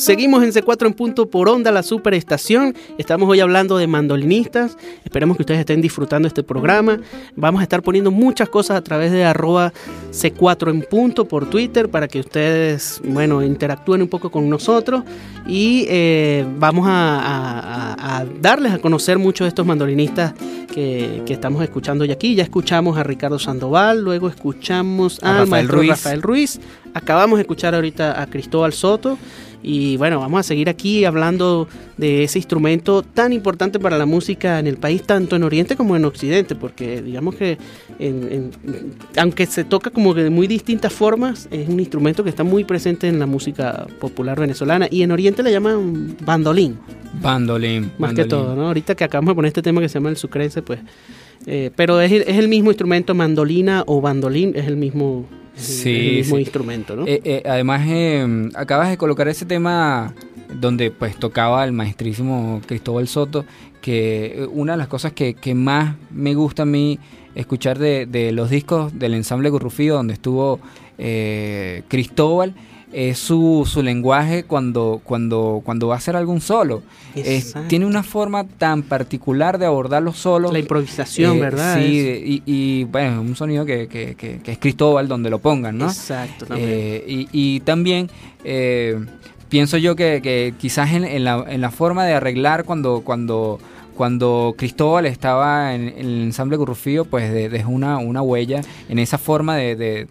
Seguimos 0.01 0.43
en 0.43 0.51
C4 0.51 0.87
en 0.87 0.93
punto 0.93 1.29
por 1.29 1.47
onda, 1.47 1.71
la 1.71 1.83
superestación. 1.83 2.75
Estamos 2.97 3.29
hoy 3.29 3.39
hablando 3.39 3.77
de 3.77 3.85
mandolinistas. 3.85 4.75
Esperemos 5.03 5.37
que 5.37 5.43
ustedes 5.43 5.59
estén 5.59 5.79
disfrutando 5.79 6.27
este 6.27 6.41
programa. 6.41 6.99
Vamos 7.35 7.59
a 7.59 7.63
estar 7.63 7.83
poniendo 7.83 8.09
muchas 8.09 8.49
cosas 8.49 8.77
a 8.77 8.81
través 8.81 9.11
de 9.11 9.23
arroba 9.23 9.71
C4 10.09 10.71
en 10.71 10.81
punto 10.81 11.25
por 11.25 11.47
Twitter 11.51 11.87
para 11.87 12.07
que 12.07 12.19
ustedes, 12.19 12.99
bueno, 13.05 13.43
interactúen 13.43 14.01
un 14.01 14.07
poco 14.07 14.31
con 14.31 14.49
nosotros 14.49 15.03
y 15.45 15.85
eh, 15.87 16.47
vamos 16.57 16.87
a, 16.89 18.25
darles 18.39 18.71
a 18.71 18.79
conocer 18.79 19.19
muchos 19.19 19.45
de 19.45 19.49
estos 19.49 19.67
mandolinistas 19.67 20.33
que, 20.73 21.21
estamos 21.27 21.61
escuchando 21.61 22.05
hoy 22.05 22.11
aquí. 22.11 22.33
Ya 22.33 22.41
escuchamos 22.41 22.97
a 22.97 23.03
Ricardo 23.03 23.37
Sandoval, 23.37 24.01
luego 24.01 24.29
escuchamos 24.29 25.23
a 25.23 25.41
Rafael 25.41 25.67
Ruiz. 25.67 25.89
Rafael 25.89 26.23
Ruiz. 26.23 26.59
Acabamos 26.95 27.37
de 27.37 27.43
escuchar 27.43 27.75
ahorita 27.75 28.19
a 28.19 28.25
Cristóbal 28.25 28.73
Soto. 28.73 29.17
Y 29.63 29.97
bueno, 29.97 30.19
vamos 30.19 30.39
a 30.39 30.43
seguir 30.43 30.69
aquí 30.69 31.05
hablando 31.05 31.67
de 31.97 32.23
ese 32.23 32.39
instrumento 32.39 33.03
tan 33.03 33.31
importante 33.33 33.79
para 33.79 33.97
la 33.97 34.05
música 34.05 34.59
en 34.59 34.67
el 34.67 34.77
país, 34.77 35.03
tanto 35.03 35.35
en 35.35 35.43
Oriente 35.43 35.75
como 35.75 35.95
en 35.95 36.05
Occidente, 36.05 36.55
porque 36.55 37.01
digamos 37.01 37.35
que 37.35 37.57
aunque 39.17 39.45
se 39.45 39.63
toca 39.63 39.89
como 39.89 40.13
de 40.13 40.29
muy 40.29 40.47
distintas 40.47 40.91
formas, 40.91 41.47
es 41.51 41.69
un 41.69 41.79
instrumento 41.79 42.23
que 42.23 42.29
está 42.29 42.43
muy 42.43 42.63
presente 42.63 43.07
en 43.07 43.19
la 43.19 43.25
música 43.25 43.87
popular 43.99 44.39
venezolana 44.39 44.87
y 44.89 45.03
en 45.03 45.11
Oriente 45.11 45.43
le 45.43 45.51
llaman 45.51 46.15
bandolín. 46.25 46.77
Bandolín. 47.21 47.91
Más 47.97 48.13
que 48.13 48.25
todo, 48.25 48.55
¿no? 48.55 48.67
Ahorita 48.67 48.95
que 48.95 49.03
acabamos 49.03 49.31
de 49.31 49.35
poner 49.35 49.47
este 49.49 49.61
tema 49.61 49.81
que 49.81 49.89
se 49.89 49.95
llama 49.95 50.09
el 50.09 50.17
sucrense, 50.17 50.61
pues... 50.61 50.79
Eh, 51.45 51.71
pero 51.75 52.01
es, 52.01 52.11
es 52.11 52.37
el 52.37 52.47
mismo 52.47 52.69
instrumento, 52.71 53.15
mandolina 53.15 53.83
o 53.87 54.01
bandolín, 54.01 54.53
es 54.55 54.67
el 54.67 54.77
mismo 54.77 55.27
sí, 55.55 55.95
el 55.95 56.15
mismo 56.17 56.39
instrumento, 56.39 56.95
¿no? 56.95 57.05
Eh, 57.07 57.21
eh, 57.23 57.43
además, 57.45 57.85
eh, 57.87 58.49
acabas 58.55 58.89
de 58.89 58.97
colocar 58.97 59.27
ese 59.27 59.45
tema 59.45 60.13
donde 60.53 60.91
pues 60.91 61.15
tocaba 61.17 61.63
el 61.63 61.71
maestrísimo 61.71 62.61
Cristóbal 62.65 63.07
Soto, 63.07 63.45
que 63.81 64.47
una 64.51 64.73
de 64.73 64.77
las 64.77 64.87
cosas 64.87 65.13
que, 65.13 65.55
más 65.55 65.95
me 66.11 66.35
gusta 66.35 66.63
a 66.63 66.65
mí 66.65 66.99
escuchar 67.35 67.79
de, 67.79 68.31
los 68.33 68.49
discos 68.49 68.97
del 68.97 69.13
ensamble 69.13 69.49
Gurrufío, 69.49 69.95
donde 69.95 70.13
estuvo 70.13 70.59
Cristóbal, 71.87 72.53
es 72.93 73.19
su, 73.19 73.67
su 73.71 73.81
lenguaje 73.81 74.43
cuando, 74.43 75.01
cuando, 75.03 75.61
cuando 75.63 75.87
va 75.87 75.95
a 75.95 75.97
hacer 75.97 76.15
algún 76.15 76.41
solo. 76.41 76.83
tiene 77.67 77.85
una 77.85 78.03
forma 78.03 78.45
tan 78.45 78.83
particular 78.83 79.57
de 79.57 79.65
abordar 79.65 80.03
los 80.03 80.17
solos. 80.17 80.51
La 80.51 80.59
improvisación, 80.59 81.37
eh, 81.37 81.39
¿verdad? 81.39 81.79
Sí, 81.79 82.43
y, 82.45 82.83
bueno, 82.85 83.21
un 83.21 83.35
sonido 83.35 83.65
que, 83.65 83.87
que, 83.87 84.15
que, 84.15 84.51
es 84.51 84.57
Cristóbal 84.57 85.07
donde 85.07 85.29
lo 85.29 85.39
pongan, 85.39 85.77
¿no? 85.77 85.87
Exacto, 85.87 86.45
también. 86.45 86.69
Eh, 86.69 87.03
y, 87.07 87.27
y, 87.31 87.59
también 87.61 88.09
eh, 88.43 88.99
pienso 89.49 89.77
yo 89.77 89.95
que, 89.95 90.53
quizás 90.59 90.91
en, 90.91 91.05
en, 91.05 91.23
la, 91.23 91.45
en 91.47 91.61
la 91.61 91.71
forma 91.71 92.05
de 92.05 92.13
arreglar 92.13 92.65
cuando... 92.65 93.01
cuando 93.01 93.59
cuando 93.91 94.55
Cristóbal 94.57 95.05
estaba 95.05 95.75
en, 95.75 95.89
el 95.89 96.23
ensamble 96.23 96.57
Gurrufío, 96.57 97.05
pues 97.05 97.31
dejó 97.31 97.69
una, 97.69 97.99
una 97.99 98.23
huella 98.23 98.61
en 98.89 98.97
esa 98.97 99.19
forma 99.19 99.57
de, 99.57 99.75
de 99.75 100.07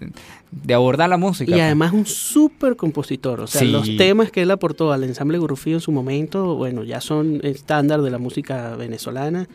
abordar 0.73 1.09
la 1.09 1.17
música. 1.17 1.51
Y 1.51 1.55
pues. 1.55 1.63
además 1.63 1.93
un 1.93 2.07
súper 2.07 2.77
compositor. 2.77 3.41
O 3.41 3.47
sea, 3.47 3.63
los 3.63 3.97
temas 3.97 4.31
que 4.31 4.43
él 4.43 4.51
aportó 4.51 4.93
al 4.93 5.05
ensamble 5.05 5.39
Gurufío 5.39 5.75
en 5.75 5.81
su 5.81 5.93
momento, 5.93 6.57
bueno, 6.57 6.85
ya 6.85 7.01
son 7.01 7.41
estándar 7.43 8.03
de 8.03 8.11
la 8.11 8.19
música 8.19 8.77
venezolana. 8.77 9.49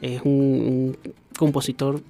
Es 0.00 0.20
un, 0.24 0.96
compositor 1.38 2.02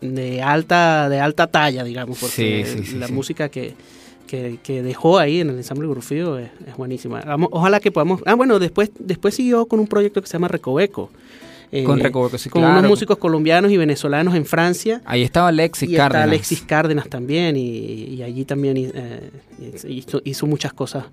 de 0.00 0.42
alta, 0.42 1.08
de 1.08 1.20
alta 1.20 1.46
talla, 1.46 1.84
digamos, 1.84 2.18
porque 2.18 2.84
la 2.98 3.08
música 3.08 3.48
que, 3.48 3.74
que, 4.26 4.82
dejó 4.82 5.18
ahí 5.18 5.40
en 5.40 5.50
el 5.50 5.56
ensamble 5.56 5.86
Gurufío 5.86 6.38
es, 6.38 6.50
es 6.66 6.76
buenísima. 6.76 7.22
ojalá 7.50 7.80
que 7.80 7.90
podamos... 7.90 8.20
Ah, 8.26 8.34
bueno, 8.34 8.58
después, 8.58 8.90
después 8.98 9.34
siguió 9.34 9.66
con 9.66 9.80
un 9.80 9.86
proyecto 9.86 10.20
que 10.20 10.28
se 10.28 10.34
llama 10.34 10.48
Recoveco 10.48 11.10
eh, 11.72 11.84
con 11.84 12.00
con 12.50 12.64
unos 12.64 12.84
músicos 12.84 13.18
colombianos 13.18 13.72
y 13.72 13.76
venezolanos 13.76 14.34
en 14.34 14.44
Francia. 14.44 15.02
Ahí 15.04 15.22
estaba 15.22 15.48
Alexis 15.48 15.90
y 15.90 15.96
Cárdenas. 15.96 16.28
Alexis 16.28 16.62
Cárdenas 16.62 17.08
también, 17.08 17.56
y, 17.56 18.22
allí 18.22 18.44
también 18.44 18.76
eh, 18.76 19.30
hizo, 20.24 20.46
muchas 20.46 20.72
cosas. 20.72 21.04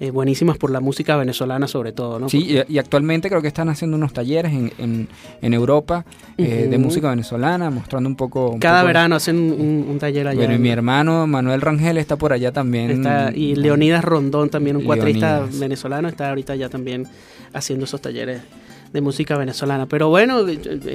Eh, 0.00 0.10
buenísimas 0.10 0.58
por 0.58 0.72
la 0.72 0.80
música 0.80 1.16
venezolana 1.16 1.68
sobre 1.68 1.92
todo, 1.92 2.18
¿no? 2.18 2.28
Sí, 2.28 2.58
y, 2.68 2.78
actualmente 2.78 3.28
creo 3.28 3.40
que 3.40 3.46
están 3.46 3.68
haciendo 3.68 3.96
unos 3.96 4.12
talleres 4.12 4.52
en, 4.52 5.08
en, 5.40 5.54
Europa 5.54 6.04
de 6.36 6.76
música 6.78 7.10
venezolana, 7.10 7.70
mostrando 7.70 8.08
un 8.08 8.16
poco... 8.16 8.56
Cada 8.58 8.82
verano 8.82 9.14
hacen 9.14 9.36
un, 9.36 9.98
taller 10.00 10.26
allá. 10.26 10.38
Bueno, 10.38 10.54
y 10.54 10.58
mi 10.58 10.70
hermano 10.70 11.28
Manuel 11.28 11.60
Rangel 11.60 11.98
está 11.98 12.16
por 12.16 12.32
allá 12.32 12.50
también. 12.50 13.04
y 13.34 13.54
Leonidas 13.54 14.04
Rondón 14.04 14.50
también, 14.50 14.76
un 14.76 14.84
cuatrista 14.84 15.46
venezolano, 15.52 16.08
está 16.08 16.30
ahorita 16.30 16.56
ya 16.56 16.68
también 16.68 17.06
haciendo 17.52 17.84
esos 17.84 18.00
talleres 18.00 18.42
de 18.92 19.00
música 19.00 19.36
venezolana. 19.36 19.86
Pero 19.86 20.08
bueno, 20.08 20.40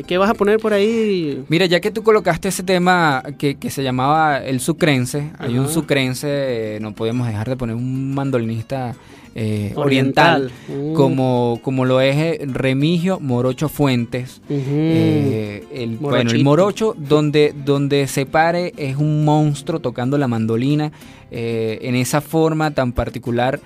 ¿qué 0.07 0.17
vas 0.17 0.29
a 0.29 0.33
poner 0.33 0.59
por 0.59 0.73
ahí? 0.73 1.43
Mira, 1.49 1.65
ya 1.65 1.79
que 1.79 1.91
tú 1.91 2.03
colocaste 2.03 2.49
ese 2.49 2.63
tema 2.63 3.23
que, 3.37 3.57
se 3.69 3.83
llamaba 3.83 4.37
el 4.37 4.59
sucrense, 4.59 5.31
hay 5.39 5.57
un 5.57 5.69
sucrense, 5.69 6.27
eh, 6.75 6.79
no 6.79 6.93
podemos 6.93 7.27
dejar 7.27 7.49
de 7.49 7.57
poner 7.57 7.75
un 7.75 8.13
mandolinista 8.13 8.95
eh, 9.35 9.73
oriental, 9.75 10.51
mm. 10.67 10.93
como, 10.93 11.59
como 11.61 11.85
lo 11.85 11.99
es 12.01 12.15
eh, 12.15 12.39
Remigio 12.45 13.19
Morocho 13.19 13.67
Fuentes. 13.67 14.41
el, 14.49 15.97
bueno, 15.99 16.31
el 16.31 16.43
Morocho, 16.43 16.95
donde, 16.97 17.53
donde 17.65 18.07
se 18.07 18.25
pare, 18.25 18.73
es 18.77 18.95
un 18.95 19.25
monstruo 19.25 19.79
tocando 19.79 20.17
la 20.17 20.27
mandolina 20.27 20.91
en 21.29 21.95
esa 21.95 22.21
forma 22.21 22.71
tan 22.71 22.93
particular 22.93 23.59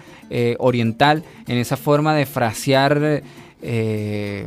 oriental, 0.57 1.23
en 1.47 1.57
esa 1.59 1.77
forma 1.77 2.15
de 2.15 2.25
frasear 2.25 3.21
eh, 3.63 4.45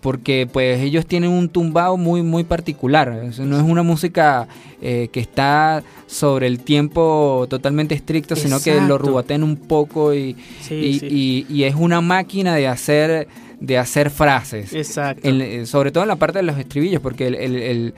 porque 0.00 0.48
pues 0.50 0.80
ellos 0.80 1.06
tienen 1.06 1.30
un 1.30 1.48
tumbado 1.48 1.96
muy 1.96 2.22
muy 2.22 2.44
particular. 2.44 3.12
No 3.38 3.56
es 3.56 3.62
una 3.62 3.82
música 3.82 4.48
eh, 4.80 5.08
que 5.12 5.20
está 5.20 5.82
sobre 6.06 6.46
el 6.46 6.60
tiempo 6.60 7.46
totalmente 7.50 7.94
estricto 7.94 8.36
sino 8.36 8.60
que 8.60 8.80
lo 8.80 8.98
rubatean 8.98 9.42
un 9.42 9.56
poco 9.56 10.14
y, 10.14 10.36
y, 10.70 11.62
es 11.64 11.74
una 11.74 12.00
máquina 12.00 12.54
de 12.54 12.68
hacer 12.68 13.28
de 13.60 13.78
hacer 13.78 14.10
frases. 14.10 14.72
Exacto. 14.72 15.28
Eh, 15.28 15.66
sobre 15.66 15.90
todo 15.90 16.04
en 16.04 16.08
la 16.08 16.16
parte 16.16 16.38
de 16.38 16.44
los 16.44 16.58
estribillos 16.58 17.02
porque 17.02 17.26
el, 17.26 17.94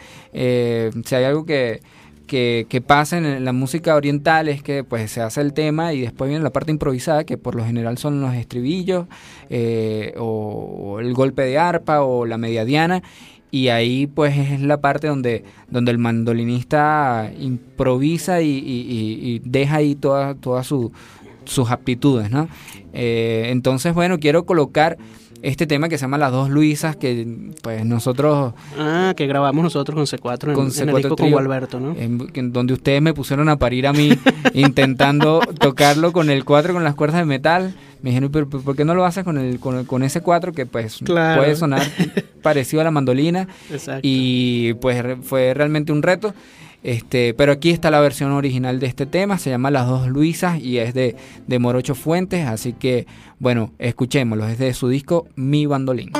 si 1.05 1.15
hay 1.15 1.25
algo 1.25 1.45
que 1.45 1.81
que, 2.29 2.83
pasa 2.87 3.19
en 3.19 3.45
la 3.45 3.53
música 3.53 3.97
oriental 3.97 4.49
es 4.49 4.63
que 4.63 4.85
pues 4.85 5.11
se 5.11 5.21
hace 5.21 5.41
el 5.41 5.53
tema 5.53 5.93
y 5.93 6.03
después 6.03 6.29
viene 6.29 6.45
la 6.45 6.51
parte 6.51 6.71
improvisada 6.71 7.25
que 7.25 7.37
por 7.37 7.57
lo 7.57 7.65
general 7.65 7.99
son 7.99 8.21
los 8.21 8.35
estribillos 8.35 9.07
eh, 9.51 10.15
o, 10.17 10.99
el 11.01 11.13
golpe 11.15 11.43
de 11.43 11.59
arpa 11.59 12.03
o 12.03 12.27
la 12.27 12.39
mediadiana 12.39 13.03
y 13.51 13.69
ahí 13.69 14.07
pues 14.07 14.37
es 14.37 14.61
la 14.61 14.81
parte 14.81 15.09
donde, 15.09 15.43
donde 15.69 15.91
el 15.91 15.99
mandolinista 15.99 17.33
improvisa 17.39 18.43
y, 18.43 19.41
deja 19.45 19.77
ahí 19.77 19.95
todas 19.97 20.37
toda 20.41 20.63
sus 20.63 21.71
aptitudes, 21.71 22.31
¿no? 22.31 22.49
Eh, 22.93 23.47
entonces, 23.49 23.95
bueno, 23.95 24.19
quiero 24.19 24.45
colocar 24.45 24.99
este 25.43 25.67
tema 25.67 25.89
que 25.89 25.99
se 25.99 26.03
llama 26.03 26.19
Las 26.19 26.33
Dos 26.33 26.51
Luisas, 26.51 26.97
que 26.97 27.27
pues 27.63 27.85
nosotros... 27.85 28.55
Ah, 28.79 29.15
que 29.17 29.27
grabamos 29.27 29.63
nosotros 29.63 29.95
con 29.95 30.07
C4 30.07 30.49
en, 30.49 30.55
con, 30.55 30.71
C4 30.71 30.89
el 30.89 30.97
disco 30.97 31.17
con 31.17 31.31
Gualberto, 31.31 31.81
¿no? 31.81 31.95
En, 31.97 32.53
donde 32.53 32.73
ustedes 32.73 33.01
me 33.03 33.15
pusieron 33.15 33.49
a 33.49 33.57
parir 33.57 33.87
a 33.87 33.93
mí 33.93 34.11
intentando 34.55 35.41
tocarlo 35.61 36.13
con 36.13 36.31
el 36.31 36.45
4 36.45 36.75
con 36.75 36.85
las 36.85 36.95
cuerdas 36.95 37.21
de 37.21 37.25
metal. 37.25 37.75
Me 38.03 38.11
dijeron, 38.11 38.31
pero 38.31 38.49
¿por 38.49 38.77
qué 38.77 38.85
no 38.85 38.95
lo 38.95 39.05
haces 39.05 39.25
con, 39.25 39.39
el, 39.39 39.59
con, 39.59 40.03
ese 40.03 40.21
4 40.21 40.53
que 40.53 40.67
pues 40.67 41.01
puede 41.05 41.57
sonar 41.57 41.83
parecido 42.43 42.81
a 42.81 42.85
la 42.85 42.91
mandolina? 42.91 43.49
Exacto. 43.71 44.01
Y 44.05 44.75
pues 44.75 45.03
fue 45.23 45.55
realmente 45.55 45.93
un 45.93 46.03
reto. 46.03 46.35
Este, 46.83 47.35
pero 47.35 47.53
aquí 47.53 47.71
está 47.71 47.91
la 47.91 48.01
versión 48.01 48.31
original 48.31 48.79
de 48.79 48.87
este 48.87 49.05
tema, 49.05 49.39
se 49.39 49.51
llama 49.51 49.71
Las 49.71 49.89
dos 49.89 50.07
Luisas 50.07 50.61
y 50.61 50.79
es 50.79 50.95
de, 50.95 51.17
de 51.47 51.59
Morocho 51.59 51.95
Fuentes, 51.95 52.47
así 52.47 52.73
que 52.73 53.07
bueno, 53.41 53.73
escuchémoslo, 53.79 54.47
es 54.49 54.59
de 54.59 54.73
su 54.75 54.89
disco 54.89 55.27
Mi 55.35 55.67
Bandolín. 55.67 56.13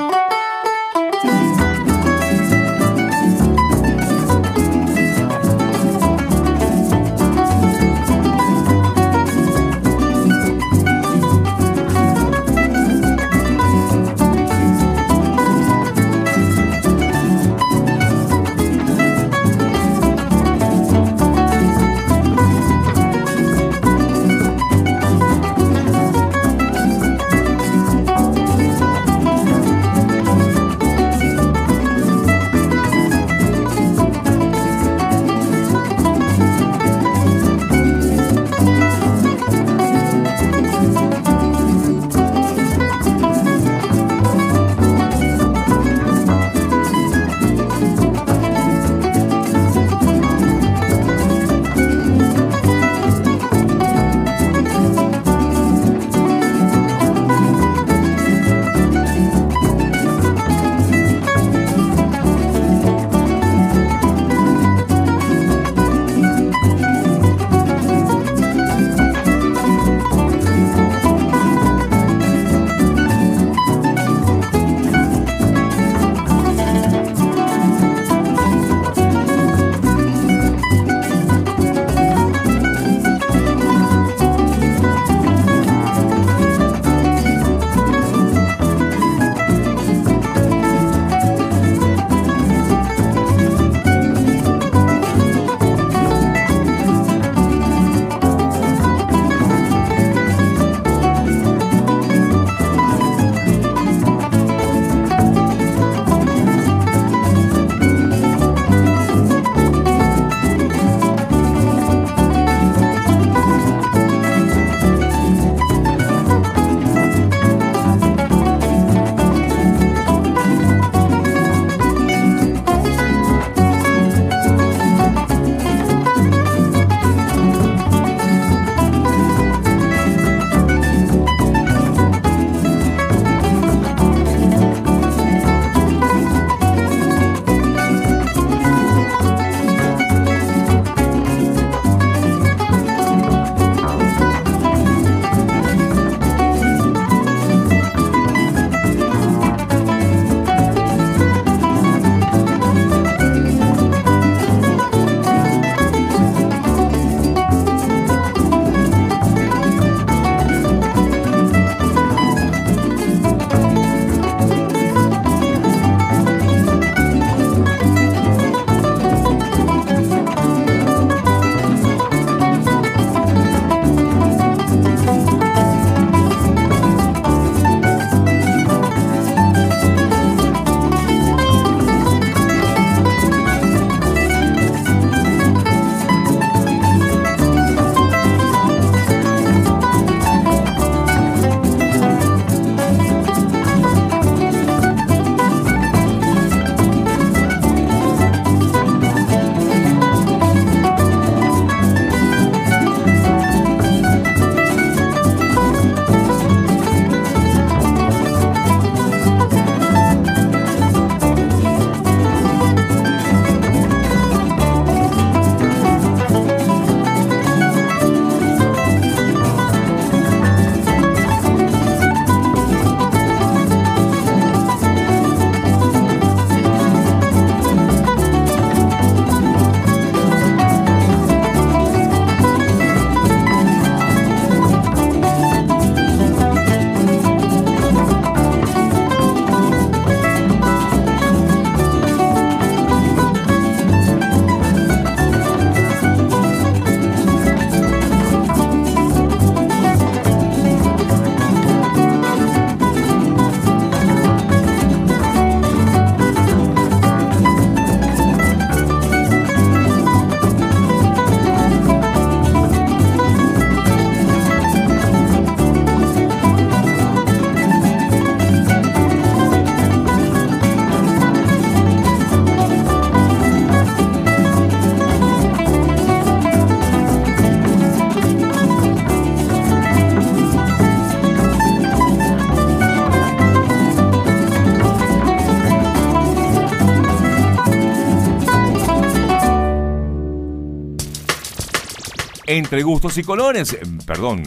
Entre 292.51 292.81
gustos 292.81 293.15
y 293.19 293.23
colores, 293.23 293.77
perdón, 294.07 294.41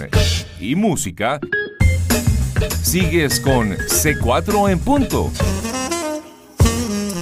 y 0.58 0.74
música, 0.74 1.38
sigues 2.82 3.38
con 3.38 3.76
C4 3.76 4.72
en 4.72 4.80
punto. 4.80 5.30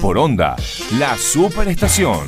Por 0.00 0.16
onda, 0.16 0.56
la 0.98 1.18
superestación. 1.18 2.20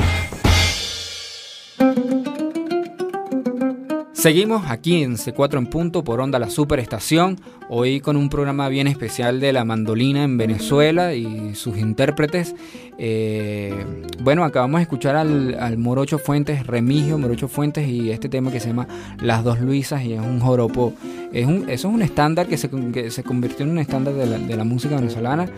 Seguimos 4.23 4.71
aquí 4.71 5.03
en 5.03 5.17
C4 5.17 5.59
en 5.59 5.67
punto 5.67 6.05
por 6.05 6.21
Onda 6.21 6.39
La 6.39 6.49
Superestación, 6.49 7.41
hoy 7.69 7.99
con 7.99 8.17
un 8.17 8.29
programa 8.29 8.69
bien 8.69 8.87
especial 8.87 9.41
de 9.41 9.53
la 9.53 9.65
mandolina 9.65 10.23
en 10.23 10.39
Venezuela 10.39 11.13
y 11.13 11.57
sus 11.57 11.77
intérpretes. 11.77 12.55
Eh, 12.99 13.85
bueno, 14.21 14.45
acabamos 14.45 14.79
de 14.79 14.83
escuchar 14.83 15.17
al, 15.17 15.77
Morocho 15.77 16.21
Fuentes, 16.21 16.69
Remigio 16.69 17.19
Morocho 17.19 17.49
Fuentes 17.49 17.89
y 17.89 18.13
este 18.13 18.29
tema 18.29 18.53
que 18.53 18.61
se 18.61 18.69
llama 18.69 18.87
Las 19.21 19.43
Dos 19.43 19.59
Luisas 19.59 20.05
y 20.05 20.13
es 20.13 20.21
un 20.21 20.39
joropo. 20.39 20.95
Es 21.33 21.49
un, 21.49 21.69
eso 21.69 21.89
es 21.89 21.95
un 21.95 22.03
estándar 22.03 22.47
que 22.47 22.57
se, 22.57 22.71
se 23.11 23.25
convirtió 23.25 23.65
en 23.65 23.73
un 23.73 23.79
estándar 23.81 24.15
de 24.15 24.57
la, 24.57 24.63
música 24.63 24.95
venezolana, 24.95 25.51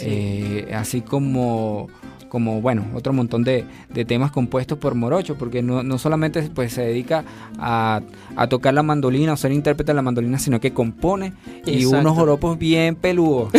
eh, 0.00 0.70
así 0.72 1.00
como 1.00 1.88
como 2.32 2.62
bueno, 2.62 2.86
otro 2.94 3.12
montón 3.12 3.44
de, 3.44 3.66
temas 4.06 4.30
compuestos 4.30 4.78
por 4.78 4.94
Morocho, 4.94 5.36
porque 5.36 5.60
no, 5.60 5.98
solamente 5.98 6.40
pues, 6.54 6.72
se 6.72 6.80
dedica 6.80 7.24
a, 7.58 8.00
tocar 8.48 8.72
la 8.72 8.82
mandolina 8.82 9.34
o 9.34 9.36
ser 9.36 9.52
intérprete 9.52 9.92
de 9.92 9.96
la 9.96 10.00
mandolina, 10.00 10.38
sino 10.38 10.58
que 10.58 10.72
compone 10.72 11.34
y 11.66 11.84
unos 11.84 12.16
joropos 12.16 12.58
bien 12.58 12.96
peludos. 12.96 13.52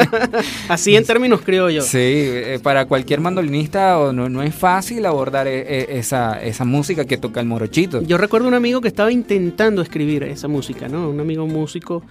Así 0.70 0.96
en 0.96 1.04
términos 1.04 1.42
criollos. 1.42 1.84
Sí, 1.84 1.98
eh, 1.98 2.58
para 2.62 2.86
cualquier 2.86 3.20
mandolinista 3.20 3.98
no, 4.14 4.30
no 4.30 4.42
es 4.42 4.54
fácil 4.54 5.04
abordar 5.04 5.46
eh, 5.46 5.66
eh, 5.68 5.86
esa, 5.98 6.42
esa 6.42 6.64
música 6.64 7.04
que 7.04 7.18
toca 7.18 7.40
el 7.40 7.46
Morochito. 7.46 8.00
Yo 8.00 8.16
recuerdo 8.16 8.48
un 8.48 8.54
amigo 8.54 8.80
que 8.80 8.88
estaba 8.88 9.12
intentando 9.12 9.82
escribir 9.82 10.22
esa 10.22 10.48
música, 10.48 10.88
¿no? 10.88 11.10
Un 11.10 11.20
amigo 11.20 11.46
músico 11.46 12.02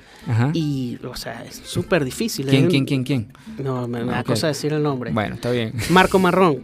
y, 0.54 1.00
o 1.04 1.16
sea, 1.16 1.44
es 1.44 1.64
súper 1.66 2.06
difícil. 2.06 2.46
¿Quién, 2.46 2.68
quién, 2.68 2.86
quién, 2.86 3.04
quién? 3.04 3.34
No, 3.58 3.88
me, 3.88 4.06
da 4.06 4.24
cosa 4.24 4.46
decir 4.46 4.72
el 4.72 4.84
nombre. 4.84 5.10
Bueno, 5.12 5.34
está 5.34 5.50
bien. 5.50 5.74
Marco 5.96 6.20
Marrón. 6.20 6.60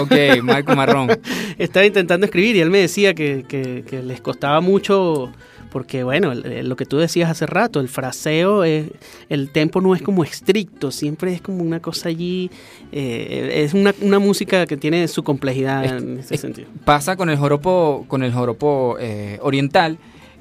Ok, 0.00 0.42
Marco 0.42 0.74
Marrón. 0.74 1.10
Estaba 1.58 1.84
intentando 1.84 2.24
escribir 2.24 2.56
y 2.56 2.60
él 2.60 2.70
me 2.70 2.78
decía 2.78 3.12
que, 3.12 3.84
les 4.02 4.22
costaba 4.22 4.62
mucho 4.62 5.30
porque 5.70 6.02
bueno, 6.02 6.32
lo 6.34 6.76
que 6.76 6.86
tú 6.86 6.96
decías 6.96 7.28
hace 7.28 7.44
rato, 7.44 7.78
el 7.78 7.90
fraseo, 7.90 8.64
es, 8.64 8.86
el 9.28 9.50
tempo 9.50 9.82
no 9.82 9.94
es 9.94 10.00
como 10.00 10.24
estricto, 10.24 10.90
siempre 10.90 11.34
es 11.34 11.42
como 11.42 11.62
una 11.62 11.80
cosa 11.80 12.08
allí, 12.08 12.50
eh, 12.90 13.64
es 13.66 13.74
una, 13.74 14.18
música 14.18 14.64
que 14.64 14.78
tiene 14.78 15.06
su 15.08 15.22
complejidad 15.22 15.84
en 15.84 16.20
ese 16.20 16.38
sentido. 16.38 16.68
Pasa 16.86 17.16
con 17.16 17.28
el 17.28 17.36
joropo, 17.36 18.06
con 18.08 18.22
el 18.22 18.32
joropo 18.32 18.96
eh, 18.98 19.38
oriental, 19.42 19.98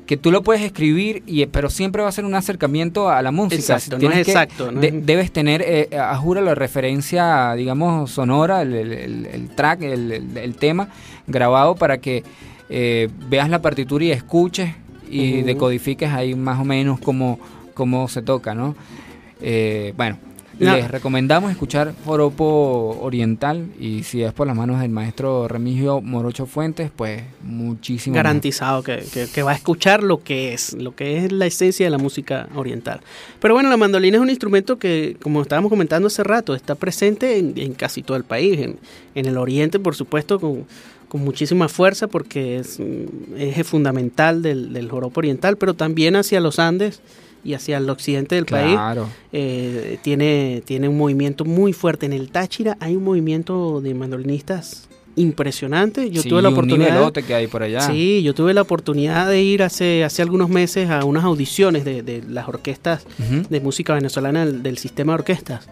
que 0.08 0.16
tú 0.16 0.32
lo 0.32 0.42
puedes 0.42 0.64
escribir, 0.64 1.22
y, 1.28 1.46
pero 1.48 1.70
siempre 1.70 2.02
va 2.02 2.08
a 2.08 2.12
ser 2.14 2.24
un 2.24 2.34
acercamiento 2.34 3.10
a 3.10 3.22
la 3.22 3.32
música. 3.32 3.56
Exacto, 3.56 4.00
no 4.00 4.10
es 4.10 4.28
exacto. 4.28 4.72
Debes 4.72 5.32
tener, 5.32 5.62
eh, 5.62 5.90
a 6.00 6.16
jura, 6.16 6.42
la 6.42 6.56
referencia, 6.56 7.54
digamos, 7.56 8.10
sonora, 8.10 8.62
el, 8.62 9.50
track, 9.54 9.82
el, 9.84 10.56
tema 10.58 10.88
grabado 11.28 11.76
para 11.76 11.98
que 11.98 12.24
eh, 12.70 13.10
veas 13.30 13.50
la 13.50 13.62
partitura 13.62 14.06
y 14.06 14.12
escuches 14.12 14.72
y 15.10 15.42
decodifiques 15.42 16.10
ahí 16.12 16.36
más 16.36 16.60
o 16.60 16.64
menos 16.64 17.00
cómo, 17.00 17.38
cómo 17.74 18.08
se 18.08 18.22
toca, 18.22 18.56
¿no? 18.56 18.76
Eh, 19.42 19.94
bueno, 19.98 20.18
les 20.60 20.90
recomendamos 20.90 21.52
escuchar 21.52 21.94
Joropo 22.06 23.00
Oriental 23.02 23.68
y 23.80 24.04
si 24.04 24.24
es 24.24 24.34
por 24.34 24.48
las 24.48 24.56
manos 24.56 24.80
del 24.80 24.90
maestro 24.90 25.48
Remigio 25.48 26.02
Morocho 26.02 26.46
Fuentes, 26.46 26.92
pues 26.96 27.22
muchísimo. 27.44 28.16
Garantizado 28.16 28.84
que, 28.84 29.44
va 29.44 29.52
a 29.52 29.56
escuchar 29.56 30.04
lo 30.04 30.24
que 30.24 30.54
es, 30.54 30.74
lo 30.74 30.96
que 30.96 31.18
es 31.18 31.32
la 31.32 31.46
esencia 31.46 31.86
de 31.86 31.90
la 31.90 31.98
música 31.98 32.48
oriental. 32.56 33.02
Pero 33.40 33.54
bueno, 33.54 33.70
la 33.70 33.78
mandolina 33.78 34.18
es 34.18 34.22
un 34.22 34.30
instrumento 34.30 34.80
que, 34.80 35.18
como 35.22 35.42
estábamos 35.42 35.70
comentando 35.70 36.08
hace 36.08 36.24
rato, 36.24 36.56
está 36.56 36.76
presente 36.76 37.38
en, 37.38 37.74
casi 37.74 38.02
todo 38.02 38.18
el 38.18 38.24
país, 38.24 38.60
en, 38.60 38.78
el 39.14 39.38
oriente, 39.38 39.80
por 39.80 39.96
supuesto, 39.96 40.40
con, 40.40 40.66
muchísima 41.14 41.70
fuerza 41.70 42.08
porque 42.08 42.58
es 42.58 42.80
eje 43.38 43.64
fundamental 43.64 44.42
del, 44.42 44.74
del 44.74 44.90
joropo 44.92 45.20
oriental, 45.20 45.58
pero 45.58 45.74
también 45.74 46.16
hacia 46.16 46.40
los 46.42 46.60
Andes 46.60 47.02
y 47.44 47.54
hacia 47.54 47.78
el 47.78 47.90
occidente 47.90 48.36
del 48.36 48.46
país. 48.46 48.78
Eh, 49.32 50.00
tiene, 50.02 50.62
tiene 50.66 50.90
un 50.90 50.98
movimiento 50.98 51.46
muy 51.46 51.74
fuerte. 51.74 52.06
En 52.06 52.14
el 52.14 52.30
Táchira 52.30 52.78
hay 52.80 52.96
un 52.96 53.04
movimiento 53.04 53.82
de 53.82 53.94
mandolinistas 53.94 54.88
impresionante. 55.18 56.10
Yo 56.10 56.24
tuve 56.24 56.42
la 56.42 56.50
oportunidad. 56.50 57.12
que 57.12 57.34
hay 57.34 57.48
por 57.48 57.64
allá. 57.64 57.82
Sí, 57.82 58.22
yo 58.24 58.34
tuve 58.34 58.54
la 58.54 58.62
oportunidad 58.62 59.28
de 59.28 59.42
ir 59.42 59.64
hace, 59.64 60.04
hace 60.04 60.22
algunos 60.22 60.50
meses 60.50 60.90
a 60.90 61.04
unas 61.04 61.26
audiciones 61.26 61.84
de, 61.84 62.24
las 62.30 62.48
orquestas 62.48 63.06
de 63.50 63.60
música 63.60 63.94
venezolana 63.94 64.46
del, 64.46 64.78
sistema 64.78 65.14
de 65.14 65.16
orquestas. 65.16 65.68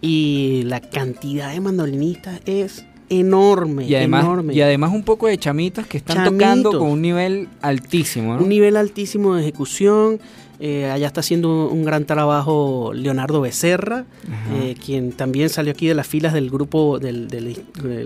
Y 0.00 0.62
la 0.66 0.80
cantidad 0.80 1.52
de 1.52 1.60
mandolinistas 1.60 2.40
es 2.46 2.84
enorme, 3.10 3.84
y 3.84 3.94
además, 3.94 4.24
enorme. 4.24 4.54
Y 4.54 4.60
además 4.60 4.92
un 4.92 5.02
poco 5.02 5.26
de 5.26 5.38
chamitas 5.38 5.86
que 5.86 5.98
están 5.98 6.24
tocando 6.24 6.70
con 6.78 6.88
un 6.88 7.02
nivel 7.02 7.48
altísimo. 7.62 8.36
Un 8.36 8.48
nivel 8.48 8.76
altísimo 8.76 9.34
de 9.34 9.42
ejecución. 9.42 10.20
Eh, 10.60 10.90
allá 10.90 11.06
está 11.06 11.20
haciendo 11.20 11.68
un 11.68 11.84
gran 11.84 12.04
trabajo 12.04 12.90
Leonardo 12.92 13.40
Becerra, 13.40 14.06
eh, 14.54 14.74
quien 14.84 15.12
también 15.12 15.50
salió 15.50 15.70
aquí 15.70 15.86
de 15.86 15.94
las 15.94 16.08
filas 16.08 16.32
del 16.32 16.50
grupo 16.50 16.98
del, 16.98 17.28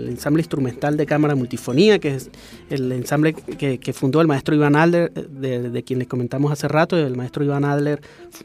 ensamble 0.07 0.41
instrumental 0.41 0.95
de 0.95 1.07
cámara 1.07 1.33
multifonía, 1.33 1.97
que 1.97 2.15
es 2.15 2.29
el 2.69 2.91
ensamble 2.91 3.33
que, 3.33 3.93
fundó 3.93 4.21
el 4.21 4.27
maestro 4.27 4.53
Iván 4.53 4.75
Adler, 4.75 5.11
de, 5.11 5.83
quien 5.83 5.97
les 5.97 6.07
comentamos 6.07 6.51
hace 6.51 6.67
rato, 6.67 6.95
el 6.97 7.15
maestro 7.15 7.43
Iván 7.43 7.65
Adler, 7.65 8.01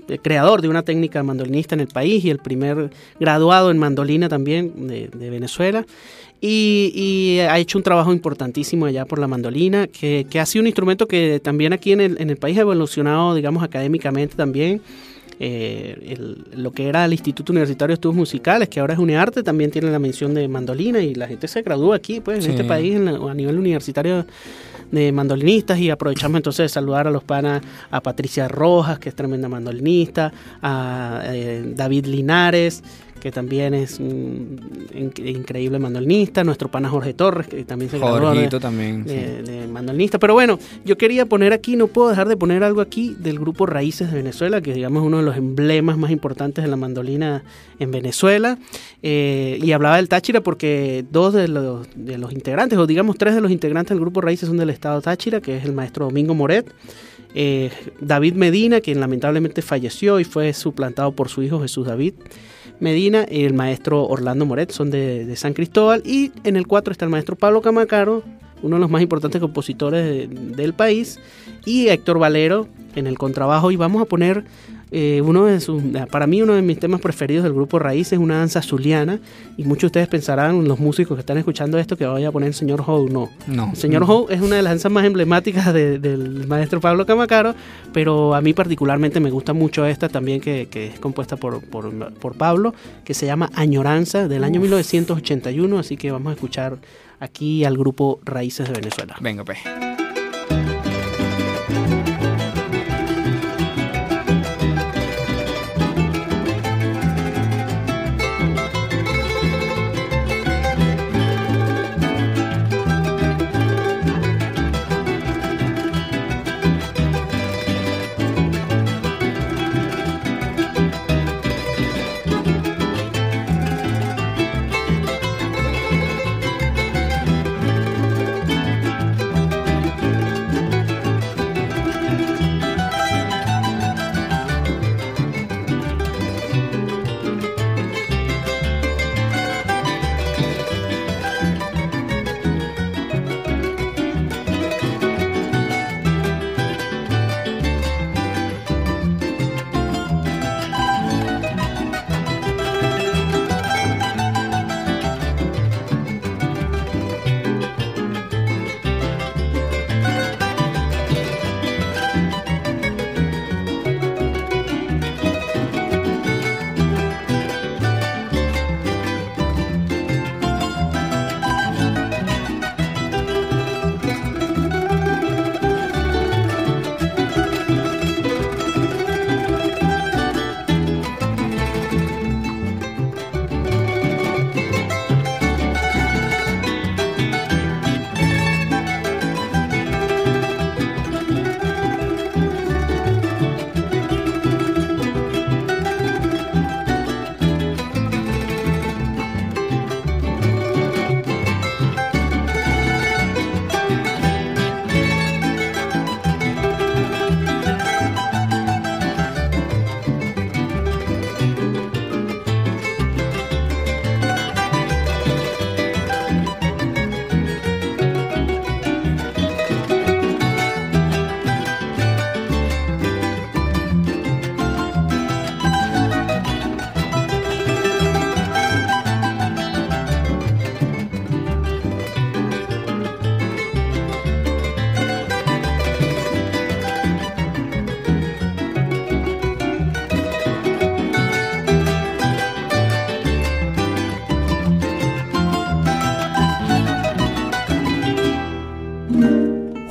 eh, 0.08 0.18
creador 0.18 0.62
de 0.62 0.68
una 0.68 0.82
técnica 0.82 1.22
mandolinista 1.22 1.74
en 1.74 1.80
el 1.80 1.88
país 1.88 2.24
y 2.24 2.30
el 2.30 2.38
primer 2.38 2.90
graduado 3.20 3.70
en 3.70 3.78
mandolina 3.78 4.30
también 4.30 4.86
de, 4.86 5.08
Venezuela. 5.28 5.84
Y, 6.40 7.38
ha 7.40 7.58
hecho 7.58 7.78
un 7.78 7.84
trabajo 7.84 8.12
importantísimo 8.12 8.86
allá 8.86 9.04
por 9.04 9.18
la 9.18 9.26
mandolina, 9.26 9.86
que, 9.86 10.26
que 10.30 10.38
ha 10.38 10.46
sido 10.46 10.62
un 10.62 10.66
instrumento 10.66 11.08
que 11.08 11.40
también 11.40 11.72
aquí 11.72 11.92
en 11.92 12.00
el, 12.00 12.20
en 12.20 12.30
el 12.30 12.36
país 12.36 12.56
ha 12.58 12.60
evolucionado, 12.60 13.34
digamos, 13.34 13.62
académicamente 13.62 14.36
también. 14.36 14.80
Eh, 15.40 16.16
lo 16.52 16.72
que 16.72 16.88
era 16.88 17.04
el 17.04 17.12
Instituto 17.12 17.52
Universitario 17.52 17.92
de 17.92 17.94
Estudios 17.94 18.16
Musicales, 18.16 18.68
que 18.68 18.80
ahora 18.80 18.94
es 18.94 18.98
UNEARTE, 18.98 19.44
también 19.44 19.70
tiene 19.70 19.90
la 19.90 20.00
mención 20.00 20.34
de 20.34 20.48
mandolina 20.48 21.00
y 21.00 21.14
la 21.14 21.28
gente 21.28 21.46
se 21.46 21.62
gradúa 21.62 21.96
aquí, 21.96 22.20
pues, 22.20 22.44
en 22.44 22.50
este 22.50 22.64
país, 22.64 22.96
a 22.96 23.34
nivel 23.34 23.58
universitario 23.58 24.26
de 24.90 25.12
mandolinistas 25.12 25.78
y 25.78 25.90
aprovechamos 25.90 26.38
entonces 26.38 26.64
de 26.64 26.68
saludar 26.70 27.06
a 27.06 27.10
los 27.10 27.22
panas, 27.22 27.62
a 27.90 28.00
Patricia 28.00 28.48
Rojas, 28.48 28.98
que 28.98 29.10
es 29.10 29.14
tremenda 29.14 29.48
mandolinista, 29.48 30.32
a 30.62 31.22
eh, 31.26 31.72
David 31.74 32.06
Linares, 32.06 32.82
que 33.18 33.30
también 33.30 33.74
es 33.74 33.98
un 33.98 34.60
increíble 34.94 35.78
mandolinista, 35.78 36.44
nuestro 36.44 36.70
pana 36.70 36.88
Jorge 36.88 37.14
Torres, 37.14 37.46
que 37.48 37.64
también 37.64 37.90
se 37.90 37.98
graduó 37.98 38.32
de, 38.32 38.48
también, 38.60 39.04
de, 39.04 39.68
mandolinista. 39.70 40.18
Pero 40.18 40.34
bueno, 40.34 40.58
yo 40.84 40.96
quería 40.96 41.26
poner 41.26 41.52
aquí, 41.52 41.76
no 41.76 41.88
puedo 41.88 42.08
dejar 42.08 42.28
de 42.28 42.36
poner 42.36 42.64
algo 42.64 42.80
aquí 42.80 43.16
del 43.18 43.38
grupo 43.38 43.66
Raíces 43.66 44.10
de 44.10 44.16
Venezuela, 44.16 44.60
que 44.60 44.72
digamos 44.74 45.02
uno 45.02 45.18
de 45.18 45.24
los 45.24 45.36
emblemas 45.36 45.98
más 45.98 46.10
importantes 46.10 46.64
de 46.64 46.70
la 46.70 46.76
mandolina 46.76 47.44
en 47.78 47.90
Venezuela. 47.90 48.58
Eh, 49.02 49.58
y 49.62 49.72
hablaba 49.72 49.96
del 49.96 50.08
Táchira 50.08 50.40
porque 50.40 51.04
dos 51.10 51.34
de 51.34 51.48
los, 51.48 51.88
de 51.94 52.18
los 52.18 52.32
integrantes, 52.32 52.78
o 52.78 52.86
digamos 52.86 53.18
tres 53.18 53.34
de 53.34 53.40
los 53.40 53.50
integrantes 53.50 53.90
del 53.90 54.00
grupo 54.00 54.20
Raíces 54.20 54.48
son 54.48 54.56
del 54.56 54.70
estado 54.70 55.00
Táchira, 55.00 55.40
que 55.40 55.56
es 55.56 55.64
el 55.64 55.72
maestro 55.72 56.06
Domingo 56.06 56.34
Moret. 56.34 56.72
Eh, 57.34 57.70
David 58.00 58.34
Medina, 58.34 58.80
quien 58.80 59.00
lamentablemente 59.00 59.62
falleció 59.62 60.18
y 60.18 60.24
fue 60.24 60.52
suplantado 60.52 61.12
por 61.12 61.28
su 61.28 61.42
hijo 61.42 61.60
Jesús 61.60 61.86
David. 61.86 62.14
Medina 62.80 63.26
y 63.28 63.44
el 63.44 63.54
maestro 63.54 64.06
Orlando 64.06 64.46
Moret 64.46 64.70
son 64.70 64.90
de, 64.90 65.34
San 65.36 65.52
Cristóbal. 65.52 66.02
Y 66.04 66.32
en 66.44 66.56
el 66.56 66.66
4 66.66 66.92
está 66.92 67.04
el 67.04 67.10
maestro 67.10 67.36
Pablo 67.36 67.62
Camacaro, 67.62 68.22
uno 68.62 68.76
de 68.76 68.80
los 68.80 68.90
más 68.90 69.02
importantes 69.02 69.40
compositores 69.40 70.28
del 70.30 70.72
país. 70.74 71.18
Y 71.64 71.88
Héctor 71.88 72.18
Valero 72.18 72.68
en 72.94 73.06
el 73.06 73.18
contrabajo. 73.18 73.70
Y 73.70 73.76
vamos 73.76 74.02
a 74.02 74.04
poner 74.04 74.44
eh, 74.90 75.20
uno 75.22 75.44
de 75.46 75.60
sus, 75.60 75.82
para 76.10 76.26
mí 76.26 76.40
uno 76.42 76.54
de 76.54 76.62
mis 76.62 76.78
temas 76.78 77.00
preferidos 77.00 77.44
del 77.44 77.52
grupo 77.52 77.78
Raíz 77.78 78.12
es 78.12 78.18
una 78.18 78.38
danza 78.38 78.62
zuliana 78.62 79.20
y 79.56 79.64
muchos 79.64 79.82
de 79.82 79.86
ustedes 79.86 80.08
pensarán, 80.08 80.66
los 80.66 80.78
músicos 80.78 81.16
que 81.16 81.20
están 81.20 81.38
escuchando 81.38 81.78
esto, 81.78 81.96
que 81.96 82.06
vaya 82.06 82.28
a 82.28 82.32
poner 82.32 82.48
el 82.48 82.54
señor 82.54 82.82
Howe. 82.86 83.10
No, 83.10 83.30
no. 83.46 83.70
El 83.70 83.76
señor 83.76 84.04
Howe 84.04 84.26
es 84.30 84.40
una 84.40 84.56
de 84.56 84.62
las 84.62 84.72
danzas 84.72 84.92
más 84.92 85.04
emblemáticas 85.04 85.72
del 85.72 86.46
maestro 86.46 86.80
Pablo 86.80 87.04
Camacaro, 87.06 87.54
pero 87.92 88.34
a 88.34 88.40
mí 88.40 88.52
particularmente 88.52 89.20
me 89.20 89.30
gusta 89.30 89.52
mucho 89.52 89.84
esta 89.84 90.08
también 90.08 90.40
que, 90.40 90.68
es 90.72 91.00
compuesta 91.00 91.36
por, 91.36 91.60
por, 91.62 92.36
Pablo, 92.36 92.74
que 93.04 93.14
se 93.14 93.26
llama 93.26 93.50
Añoranza 93.54 94.28
del 94.28 94.44
año 94.44 94.60
1981, 94.60 95.78
así 95.78 95.96
que 95.96 96.10
vamos 96.10 96.30
a 96.30 96.34
escuchar 96.34 96.78
aquí 97.20 97.64
al 97.64 97.76
grupo 97.76 98.20
Raíces 98.24 98.68
de 98.68 98.74
Venezuela. 98.74 99.16
Venga, 99.20 99.44
pues. 99.44 99.58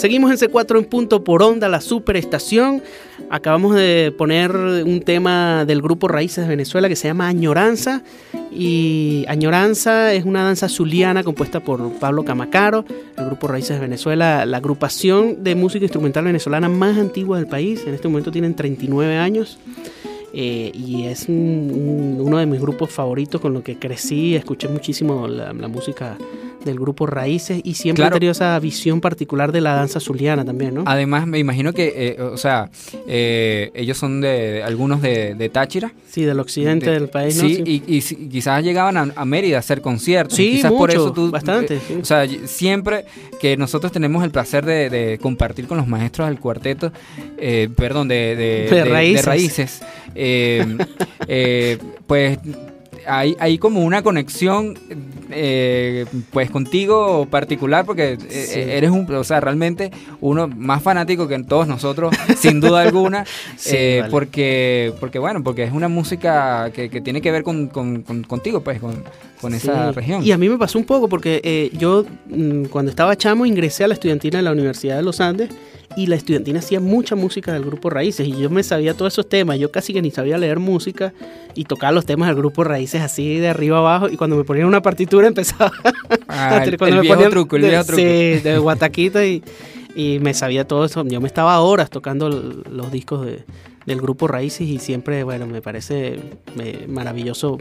Seguimos 0.00 0.30
en 0.30 0.38
C4 0.38 0.78
en 0.78 0.86
punto 0.86 1.24
por 1.24 1.42
onda, 1.42 1.68
la 1.68 1.82
superestación. 1.82 2.82
Acabamos 3.28 3.74
de 3.74 4.14
poner 4.16 4.56
un 4.56 5.02
tema 5.02 5.66
del 5.66 5.82
grupo 5.82 6.08
Raíces 6.08 6.44
de 6.44 6.48
Venezuela 6.48 6.88
que 6.88 6.96
se 6.96 7.06
llama 7.06 7.28
Añoranza. 7.28 8.02
Y 8.50 9.26
Añoranza 9.28 10.14
es 10.14 10.24
una 10.24 10.42
danza 10.42 10.70
zuliana 10.70 11.22
compuesta 11.22 11.60
por 11.60 11.92
Pablo 11.98 12.24
Camacaro, 12.24 12.86
el 13.18 13.26
grupo 13.26 13.46
Raíces 13.46 13.76
de 13.76 13.80
Venezuela, 13.80 14.46
la 14.46 14.56
agrupación 14.56 15.44
de 15.44 15.54
música 15.54 15.84
instrumental 15.84 16.24
venezolana 16.24 16.70
más 16.70 16.96
antigua 16.96 17.36
del 17.36 17.46
país. 17.46 17.84
En 17.86 17.92
este 17.92 18.08
momento 18.08 18.32
tienen 18.32 18.54
39 18.54 19.18
años. 19.18 19.58
Eh, 20.32 20.72
y 20.72 21.04
es 21.04 21.26
uno 21.28 22.38
de 22.38 22.46
mis 22.46 22.60
grupos 22.60 22.90
favoritos 22.90 23.38
con 23.38 23.52
lo 23.52 23.62
que 23.62 23.78
crecí, 23.78 24.34
escuché 24.36 24.68
muchísimo 24.68 25.26
la, 25.28 25.52
la 25.52 25.68
música 25.68 26.16
del 26.64 26.78
grupo 26.78 27.06
Raíces 27.06 27.60
y 27.64 27.74
siempre 27.74 28.04
ha 28.04 28.10
tenido 28.10 28.32
esa 28.32 28.58
visión 28.58 29.00
particular 29.00 29.52
de 29.52 29.60
la 29.60 29.74
danza 29.74 30.00
zuliana 30.00 30.44
también, 30.44 30.74
¿no? 30.74 30.84
Además, 30.86 31.26
me 31.26 31.38
imagino 31.38 31.72
que, 31.72 31.92
eh, 31.96 32.22
o 32.22 32.36
sea, 32.36 32.70
eh, 33.06 33.70
ellos 33.74 33.98
son 33.98 34.20
de 34.20 34.62
algunos 34.62 35.00
de, 35.02 35.50
Táchira. 35.52 35.92
Sí, 36.08 36.24
del 36.24 36.38
occidente 36.38 36.90
del 36.90 37.08
país, 37.08 37.36
¿no? 37.42 37.48
Sí, 37.48 37.62
Y, 37.86 38.00
quizás 38.28 38.62
llegaban 38.62 39.12
a, 39.14 39.24
Mérida 39.24 39.56
a 39.56 39.60
hacer 39.60 39.80
conciertos. 39.80 40.36
Sí, 40.36 40.52
quizás 40.52 40.72
por 40.72 40.90
eso 40.90 41.12
tú, 41.12 41.30
bastante. 41.30 41.76
Eh, 41.76 41.98
o 42.00 42.04
sea, 42.04 42.26
siempre 42.46 43.04
que 43.40 43.56
nosotros 43.56 43.92
tenemos 43.92 44.24
el 44.24 44.30
placer 44.30 44.64
de, 44.64 45.18
compartir 45.20 45.66
con 45.66 45.78
los 45.78 45.86
maestros 45.86 46.28
del 46.28 46.38
cuarteto, 46.38 46.92
perdón, 47.76 48.08
de, 48.08 48.66
raíces, 48.88 49.16
de 49.16 49.22
raíces 49.22 49.82
pues 52.06 52.38
hay, 53.06 53.36
hay 53.38 53.58
como 53.58 53.84
una 53.84 54.02
conexión 54.02 54.78
eh, 55.30 56.06
pues 56.32 56.50
contigo 56.50 57.26
particular 57.30 57.84
porque 57.84 58.18
eh, 58.30 58.74
eres 58.76 58.90
un, 58.90 59.12
o 59.12 59.24
sea, 59.24 59.40
realmente 59.40 59.90
uno 60.20 60.48
más 60.48 60.82
fanático 60.82 61.28
que 61.28 61.38
todos 61.44 61.68
nosotros, 61.68 62.14
sin 62.36 62.60
duda 62.60 62.80
alguna, 62.82 63.24
eh, 63.66 64.04
porque, 64.10 64.92
porque 65.00 65.18
bueno, 65.18 65.42
porque 65.42 65.64
es 65.64 65.72
una 65.72 65.88
música 65.88 66.70
que, 66.72 66.88
tiene 67.00 67.20
que 67.20 67.30
ver 67.30 67.42
con, 67.42 67.68
contigo, 67.68 68.60
pues, 68.62 68.80
con, 68.80 69.54
esa 69.54 69.92
región. 69.92 70.22
Y 70.24 70.32
a 70.32 70.38
mí 70.38 70.48
me 70.48 70.58
pasó 70.58 70.78
un 70.78 70.84
poco 70.84 71.08
porque 71.08 71.70
yo 71.78 72.04
mm, 72.28 72.64
cuando 72.64 72.90
estaba 72.90 73.16
chamo 73.16 73.46
ingresé 73.46 73.84
a 73.84 73.88
la 73.88 73.94
estudiantina 73.94 74.38
de 74.38 74.42
la 74.42 74.52
Universidad 74.52 74.96
de 74.96 75.02
los 75.02 75.20
Andes 75.20 75.50
y 75.96 76.06
la 76.06 76.16
estudiantina 76.16 76.60
hacía 76.60 76.80
mucha 76.80 77.16
música 77.16 77.52
del 77.52 77.64
grupo 77.64 77.90
Raíces 77.90 78.26
y 78.26 78.36
yo 78.36 78.48
me 78.50 78.62
sabía 78.62 78.94
todos 78.94 79.12
esos 79.12 79.28
temas, 79.28 79.58
yo 79.58 79.70
casi 79.70 79.92
que 79.92 80.02
ni 80.02 80.10
sabía 80.10 80.38
leer 80.38 80.58
música 80.58 81.12
y 81.54 81.64
tocaba 81.64 81.92
los 81.92 82.06
temas 82.06 82.28
del 82.28 82.36
grupo 82.36 82.64
Raíces 82.64 83.02
así 83.02 83.38
de 83.38 83.48
arriba 83.48 83.78
abajo 83.78 84.08
y 84.08 84.16
cuando 84.16 84.36
me 84.36 84.44
ponían 84.44 84.66
una 84.66 84.82
partitura 84.82 85.26
empezaba 85.28 85.72
ah, 86.28 86.62
el, 86.64 86.76
viejo 86.76 87.28
truco, 87.28 87.56
el 87.56 87.62
viejo 87.62 87.84
truco. 87.84 88.00
Sí, 88.00 88.38
de 88.40 88.58
guataquita 88.62 89.24
y, 89.26 89.42
y 89.94 90.18
me 90.20 90.34
sabía 90.34 90.66
todo 90.66 90.84
eso, 90.84 91.04
yo 91.04 91.20
me 91.20 91.26
estaba 91.26 91.58
horas 91.60 91.90
tocando 91.90 92.28
los 92.28 92.92
discos 92.92 93.26
de, 93.26 93.44
del 93.90 94.00
grupo 94.00 94.28
Raíces 94.28 94.68
y 94.68 94.78
siempre, 94.78 95.24
bueno, 95.24 95.46
me 95.46 95.60
parece 95.60 96.20
eh, 96.60 96.86
maravilloso 96.88 97.58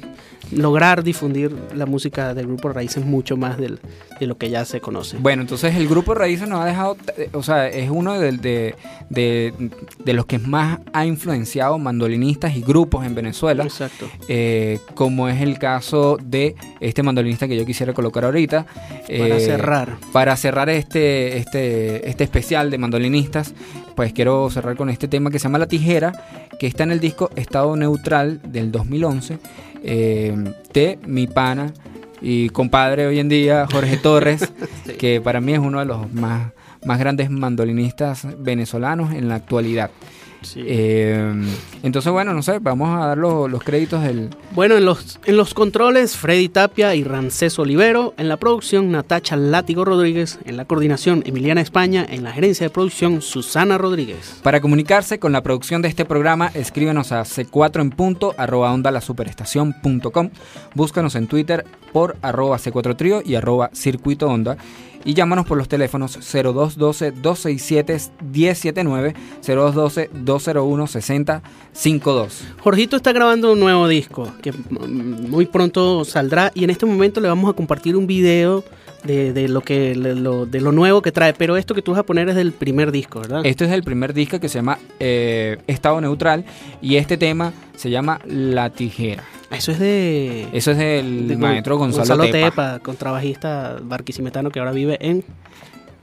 lograr 0.52 1.04
difundir 1.04 1.52
la 1.74 1.88
música 1.88 2.36
del 2.36 2.46
grupo 2.46 2.70
Raíces 2.70 3.04
mucho 3.04 3.36
más 3.36 3.58
del, 3.58 3.80
de 4.20 4.28
lo 4.28 4.38
que 4.38 4.52
ya 4.52 4.64
se 4.64 4.80
conoce. 4.80 5.18
Bueno, 5.18 5.42
entonces 5.42 5.76
el 5.76 5.88
grupo 5.88 6.14
Raíces 6.14 6.48
nos 6.48 6.62
ha 6.62 6.66
dejado, 6.66 6.98
eh, 7.18 7.30
o 7.34 7.42
sea, 7.42 7.68
es 7.68 7.90
uno 7.90 8.20
de, 8.20 8.32
de, 8.38 8.76
de, 9.10 10.14
los 10.14 10.28
que 10.28 10.38
más 10.38 10.80
ha 10.94 11.04
influenciado 11.08 11.80
mandolinistas 11.80 12.56
y 12.56 12.62
grupos 12.62 13.08
en 13.08 13.16
Venezuela. 13.16 13.64
Exacto. 13.64 14.08
Eh, 14.28 14.80
como 14.94 15.30
es 15.30 15.42
el 15.42 15.58
caso 15.58 16.20
de 16.24 16.56
este 16.80 17.02
mandolinista 17.02 17.48
que 17.48 17.58
yo 17.58 17.66
quisiera 17.66 17.94
colocar 17.94 18.24
ahorita. 18.24 18.68
Para 19.08 19.40
cerrar. 19.40 19.98
Para 20.12 20.38
cerrar 20.38 20.70
este, 20.70 21.38
este, 21.38 22.08
este 22.08 22.24
especial 22.24 22.70
de 22.70 22.78
mandolinistas, 22.78 23.56
pues 24.00 24.14
quiero 24.14 24.50
cerrar 24.50 24.78
con 24.78 24.90
este 24.90 25.10
tema 25.10 25.30
que 25.30 25.40
se 25.40 25.44
llama 25.44 25.58
La 25.58 25.68
Tijera, 25.68 26.14
que 26.58 26.68
está 26.68 26.84
en 26.84 26.92
el 26.92 27.02
disco 27.02 27.32
Estado 27.36 27.76
Neutral 27.76 28.40
del 28.46 28.72
2011 28.72 29.40
eh, 29.84 30.54
de 30.74 30.98
mi 31.06 31.28
pana 31.28 31.74
y 32.22 32.48
compadre 32.48 33.08
hoy 33.08 33.20
en 33.20 33.28
día, 33.28 33.68
Jorge 33.70 33.98
Torres, 34.02 34.54
que 34.98 35.20
para 35.20 35.42
mí 35.42 35.52
es 35.52 35.60
uno 35.60 35.80
de 35.80 35.86
los 35.86 36.10
más, 36.14 36.54
más 36.86 36.98
grandes 36.98 37.30
mandolinistas 37.30 38.26
venezolanos 38.38 39.14
en 39.14 39.28
la 39.28 39.36
actualidad. 39.36 39.92
Eh, 40.56 41.34
entonces, 41.84 42.12
bueno, 42.12 42.34
no 42.34 42.42
sé, 42.42 42.60
vamos 42.60 42.90
a 42.90 43.08
dar 43.08 43.18
los, 43.18 43.64
créditos 43.64 44.04
del... 44.04 44.30
Bueno, 44.52 44.78
en 44.78 44.86
los, 44.86 45.20
en 45.26 45.38
los 45.38 45.54
controles, 45.54 46.16
Freddy 46.16 46.50
Tapia 46.50 46.96
y 46.96 47.04
Rancés 47.04 47.60
Olivero. 47.60 48.14
En 48.18 48.30
la 48.30 48.38
producción, 48.38 48.92
Natacha 48.92 49.36
Látigo 49.36 49.86
Rodríguez. 49.86 50.40
En 50.46 50.58
la 50.58 50.66
coordinación, 50.66 51.24
Emiliana 51.26 51.62
España. 51.62 52.06
En 52.10 52.24
la 52.24 52.32
gerencia 52.32 52.66
de 52.66 52.70
producción, 52.70 53.22
Susana 53.22 53.78
Rodríguez. 53.78 54.40
Para 54.44 54.62
comunicarse 54.62 55.20
con 55.20 55.32
la 55.32 55.44
producción 55.44 55.82
de 55.82 55.90
este 55.90 56.06
programa, 56.06 56.52
escríbenos 56.54 57.12
a 57.12 57.22
c4 57.24 57.82
en 57.82 57.90
punto, 57.92 58.34
arroba 58.38 58.72
onda 58.72 58.92
la 58.92 59.02
superestación.com. 59.02 60.30
Búscanos 60.76 61.16
en 61.16 61.28
Twitter 61.28 61.66
por 61.92 62.18
arroba 62.22 62.58
c4 62.58 62.96
trío 62.96 63.22
y 63.26 63.36
arroba 63.36 63.70
circuito 63.74 64.28
onda 64.28 64.58
y 65.06 65.14
llámanos 65.14 65.46
por 65.46 65.58
los 65.58 65.68
teléfonos 65.68 66.18
0212-267-1079, 66.20 69.14
0212-201-6052. 69.44 72.30
Jorgito 72.60 72.96
está 72.96 73.12
grabando 73.12 73.54
un 73.54 73.60
nuevo 73.60 73.88
disco 73.88 74.32
que 74.42 74.54
muy 74.70 75.46
pronto 75.46 76.06
saldrá 76.06 76.52
y 76.54 76.64
en 76.64 76.70
este 76.70 76.86
momento 76.86 77.20
le 77.22 77.28
vamos 77.28 77.50
a 77.50 77.54
compartir 77.54 77.96
un 77.96 78.06
video 78.08 78.64
de, 79.04 79.48
lo 79.48 79.62
que 79.62 79.94
de 79.94 80.62
lo 80.62 80.72
nuevo 80.72 81.02
que 81.02 81.12
trae, 81.12 81.34
pero 81.34 81.58
esto 81.58 81.74
que 81.74 81.82
tú 81.82 81.92
vas 81.92 82.00
a 82.00 82.04
poner 82.04 82.30
es 82.30 82.36
del 82.36 82.52
primer 82.52 82.92
disco, 82.92 83.22
¿verdad? 83.22 83.46
Esto 83.46 83.64
es 83.64 83.72
del 83.72 83.84
primer 83.84 84.14
disco 84.14 84.40
que 84.40 84.50
se 84.50 84.60
llama 84.60 84.80
eh, 85.00 85.58
Estado 85.68 86.00
Neutral 86.02 86.46
y 86.82 86.96
este 86.96 87.18
tema 87.18 87.54
se 87.76 87.90
llama 87.90 88.20
La 88.26 88.70
Tijera. 88.70 89.24
Eso 89.52 89.72
es 89.72 89.80
de. 89.80 90.48
Eso 90.54 90.72
es 90.72 90.78
del 90.78 91.38
maestro 91.38 91.78
Gonzalo, 91.78 92.30
Tepa. 92.30 92.80
contrabajista 92.80 93.78
barquisimetano 93.82 94.52
que 94.52 94.60
ahora 94.60 94.72
vive 94.72 94.98
en. 95.02 95.24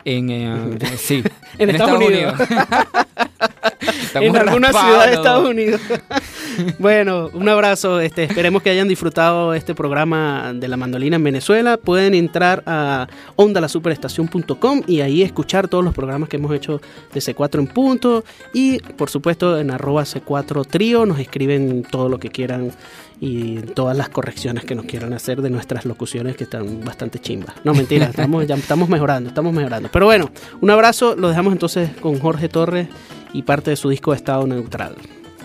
En, 0.04 0.30
eh, 0.30 0.78
sí, 0.96 1.22
en, 1.58 1.70
Estados, 1.70 2.00
Unidos. 2.00 2.34
en 4.14 4.36
alguna 4.36 4.68
ciudad 4.68 5.06
de 5.06 5.14
Estados 5.14 5.48
Unidos. 5.48 5.80
bueno, 6.78 7.30
un 7.32 7.48
abrazo. 7.48 8.00
Este, 8.00 8.24
esperemos 8.24 8.62
que 8.62 8.70
hayan 8.70 8.88
disfrutado 8.88 9.54
este 9.54 9.74
programa 9.74 10.52
de 10.54 10.68
la 10.68 10.76
mandolina 10.76 11.16
en 11.16 11.24
Venezuela. 11.24 11.76
Pueden 11.76 12.14
entrar 12.14 12.62
a 12.66 13.08
ondalasuperestación.com 13.36 14.82
y 14.86 15.00
ahí 15.00 15.22
escuchar 15.22 15.68
todos 15.68 15.84
los 15.84 15.94
programas 15.94 16.28
que 16.28 16.36
hemos 16.36 16.54
hecho 16.54 16.80
de 17.12 17.20
C4 17.20 17.58
en 17.58 17.66
punto. 17.66 18.24
Y 18.52 18.78
por 18.78 19.10
supuesto 19.10 19.58
en 19.58 19.70
arroba 19.70 20.02
C4 20.02 20.66
trío 20.66 21.04
nos 21.04 21.18
escriben 21.18 21.82
todo 21.82 22.08
lo 22.08 22.18
que 22.18 22.30
quieran 22.30 22.72
y 23.20 23.60
todas 23.60 23.96
las 23.96 24.08
correcciones 24.08 24.64
que 24.64 24.74
nos 24.74 24.84
quieran 24.84 25.12
hacer 25.12 25.42
de 25.42 25.50
nuestras 25.50 25.84
locuciones 25.84 26.36
que 26.36 26.44
están 26.44 26.84
bastante 26.84 27.18
chimbas. 27.18 27.54
No, 27.64 27.74
mentira, 27.74 28.06
estamos, 28.06 28.46
ya 28.46 28.56
estamos 28.56 28.88
mejorando, 28.88 29.28
estamos 29.28 29.52
mejorando. 29.52 29.88
Pero 29.92 30.06
bueno, 30.06 30.30
un 30.60 30.70
abrazo, 30.70 31.16
lo 31.16 31.28
dejamos 31.28 31.52
entonces 31.52 31.90
con 32.00 32.18
Jorge 32.18 32.48
Torres 32.48 32.88
y 33.32 33.42
parte 33.42 33.70
de 33.70 33.76
su 33.76 33.88
disco 33.88 34.12
Estado 34.12 34.46
Neutral. 34.46 34.96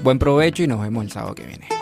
Buen 0.03 0.19
provecho 0.19 0.63
y 0.63 0.67
nos 0.67 0.81
vemos 0.81 1.03
el 1.03 1.11
sábado 1.11 1.35
que 1.35 1.45
viene. 1.45 1.80